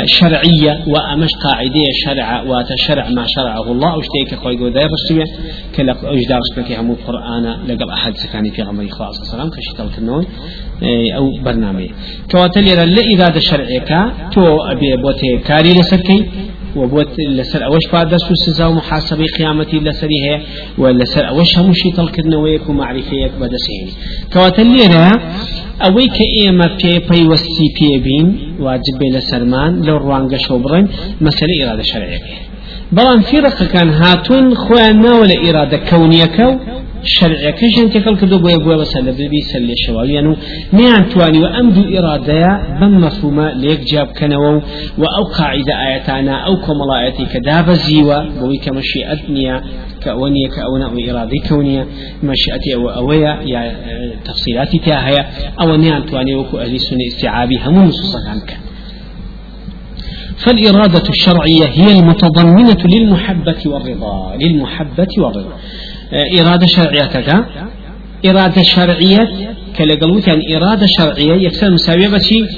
شرعية 0.05 0.73
وأمش 0.87 1.29
قاعدة 1.43 1.85
شرع 2.05 2.41
وات 2.41 2.67
شرع 2.87 3.09
ما 3.09 3.25
شرعه 3.27 3.71
الله. 3.71 3.93
أو 3.93 4.01
شتيك 4.01 4.39
خوي 4.39 4.55
جودا 4.55 4.87
بسوي 4.87 5.23
كلا 5.75 5.91
أجدارش 5.91 6.49
لك 6.57 6.71
هم 6.71 6.91
القرآن 6.91 7.45
لقب 7.67 7.89
أحد 7.89 8.17
سكاني 8.17 8.51
في 8.51 8.61
غمر 8.61 8.87
عليه 9.07 9.21
وسلم 9.21 9.49
كشتال 9.49 9.89
كنون 9.95 10.25
أو 11.15 11.37
برنامج. 11.45 11.89
كواتل 12.31 12.67
يرى 12.67 12.85
لا 12.85 13.01
إرادة 13.15 13.39
شرعيك 13.39 13.89
تو 14.33 14.43
أبي 14.71 14.97
بوتي 15.03 15.37
كاري 15.37 15.73
لسكي. 15.73 16.25
وبوت 16.75 17.19
لسر 17.19 17.65
أوش 17.65 17.86
بعد 17.93 18.15
سو 18.15 18.34
سزا 18.45 18.65
ومحاسبة 18.65 19.25
قيامتي 19.38 19.77
لسري 19.80 20.17
هي 20.25 20.41
ولسر 20.77 21.27
أوش 21.30 21.58
هم 21.58 21.73
شي 21.73 21.91
تلقدنا 21.91 22.38
ويك 22.38 22.69
ومعرفيك 22.69 23.32
بدسيني 23.41 23.91
كواتل 24.34 24.67
يرى 24.82 25.12
ئەوەی 25.84 26.10
کە 26.15 26.25
ئێمە 26.38 26.67
پێ 26.80 26.93
پەیوەستی 27.10 27.69
پێبین 27.77 28.27
واجب 28.65 28.95
بێ 28.99 29.10
لە 29.15 29.21
سەرمان 29.30 29.71
لەو 29.88 29.97
ڕوانگە 30.06 30.39
شەو 30.45 30.58
بڕین 30.63 30.88
مەسەری 31.25 31.60
ئێرادە 31.60 31.86
شەرعەکە 31.91 32.36
بەڵام 32.95 33.21
فیرەقەکان 33.30 33.89
هاتون 33.99 34.45
خۆیان 34.63 34.97
ناوە 35.06 35.25
لە 35.32 35.38
ئیرادە 35.43 35.77
کەونیەکە 35.89 36.47
و 37.03 37.07
شەرعەکەشیان 37.15 37.88
تێکەڵ 37.93 38.15
کردو 38.19 38.38
بۆیە 38.43 38.60
بۆە 38.65 38.75
بەسەر 38.81 39.01
لە 39.07 39.13
ببی 39.19 39.41
سەر 39.49 39.62
لێ 39.69 39.75
شەواویان 39.83 40.25
و 40.27 40.33
نیان 40.77 41.03
توانی 41.12 41.39
و 41.43 41.47
ئەم 41.55 41.67
دوو 41.75 41.86
ئیرادەیە 41.93 42.53
بەم 42.79 42.93
مەفهومە 43.03 43.47
لێک 43.62 43.81
جاب 43.91 44.07
بکەنەوە 44.12 44.51
و 45.01 45.03
ئەو 45.15 45.25
قاعدە 45.38 45.75
ئاەتانە 45.81 46.36
ئەو 46.45 46.55
کۆمەڵایەتی 46.65 47.25
کە 47.31 47.39
دابەزیوە 47.47 48.19
بۆی 48.39 48.60
کە 48.63 48.71
مەشیئەت 48.77 49.21
نییە 49.36 49.57
کە 50.01 50.10
ئەوە 50.13 50.27
نییە 50.36 50.49
کە 50.53 50.60
ئەوە 50.65 50.77
ئەو 50.86 50.97
ئیرادەی 51.05 51.41
کەونیە 51.47 51.83
مەشیئەتی 52.29 52.69
ئەوە 52.75 52.89
ئەوەیە 52.97 53.33
یا 53.53 53.62
تەفسیراتی 54.25 54.79
تیا 54.86 54.99
هەیە 55.07 55.23
ئەوە 55.60 55.75
نیان 55.83 56.01
توانێ 56.10 56.33
وەکو 56.39 56.55
ئەلی 56.62 56.79
سنە 56.88 57.03
استیعابی 57.10 57.57
هەموو 57.65 57.88
نصوصەکان 57.89 58.39
بکەن 58.43 58.62
فالإرادة 60.43 61.03
الشرعية 61.10 61.65
هي 61.65 61.99
المتضمنة 61.99 62.77
للمحبة 62.93 63.62
والرضا 63.65 64.36
للمحبة 64.41 65.07
والرضا. 65.17 65.55
إرادة 66.13 66.65
شرعية 66.65 67.46
إرادة 68.26 68.63
شرعية 68.63 69.30
كالقلوت 69.76 70.28
يعني 70.28 70.58
إرادة 70.58 70.86
شرعية 70.98 71.34
يكسر 71.34 71.72
مساوية 71.72 72.10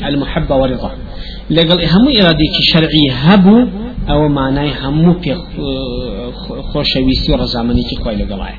المحبة 0.08 0.56
والرضا. 0.56 0.92
لقل 1.50 1.86
هم 1.86 2.08
إرادة 2.22 2.54
شرعية 2.74 3.12
هبو 3.14 3.68
أو 4.10 4.28
معناه 4.28 4.90
همو 4.90 5.14
في 5.14 5.36
خوشويستي 6.74 7.32
ورزامني 7.32 7.84
كخوي 7.84 8.16
لقلاه 8.16 8.54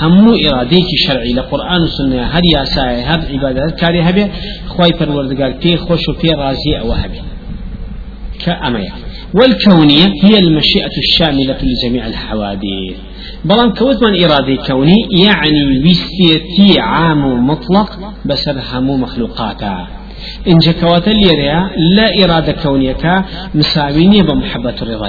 همو 0.00 0.34
إراديك 0.34 0.86
شرعي 1.06 1.32
لقرآن 1.32 1.80
والسنة 1.80 2.22
هر 2.22 2.40
ياساي 2.54 3.02
هر 3.02 3.20
عبادات 3.32 3.80
كاري 3.80 4.00
هبه 4.02 4.28
خواي 4.68 4.90
پروردگار 4.92 5.62
في 5.62 5.76
خوش 5.76 6.08
وفي 6.08 6.28
راضي 6.30 6.78
أو 6.80 6.92
هبه 6.92 7.20
كأمية. 8.44 8.92
والكونية 9.34 10.06
هي 10.24 10.38
المشيئة 10.38 10.94
الشاملة 10.98 11.56
لجميع 11.62 12.06
الحوادث. 12.06 12.96
بلان 13.44 13.72
كوت 13.72 14.02
من 14.02 14.24
إرادة 14.24 14.56
كوني 14.66 14.94
يعني 15.12 15.60
وستيتي 15.84 16.80
عام 16.80 17.46
مطلق 17.46 17.98
بسر 18.24 18.56
همو 18.72 18.96
مخلوقاتا. 18.96 19.86
إن 20.48 20.58
جكوات 20.58 21.08
اللي 21.08 21.26
لا 21.96 22.24
إرادة 22.24 22.52
كونية 22.52 23.24
مساويني 23.54 24.22
بمحبة 24.22 24.74
الرضا 24.82 25.08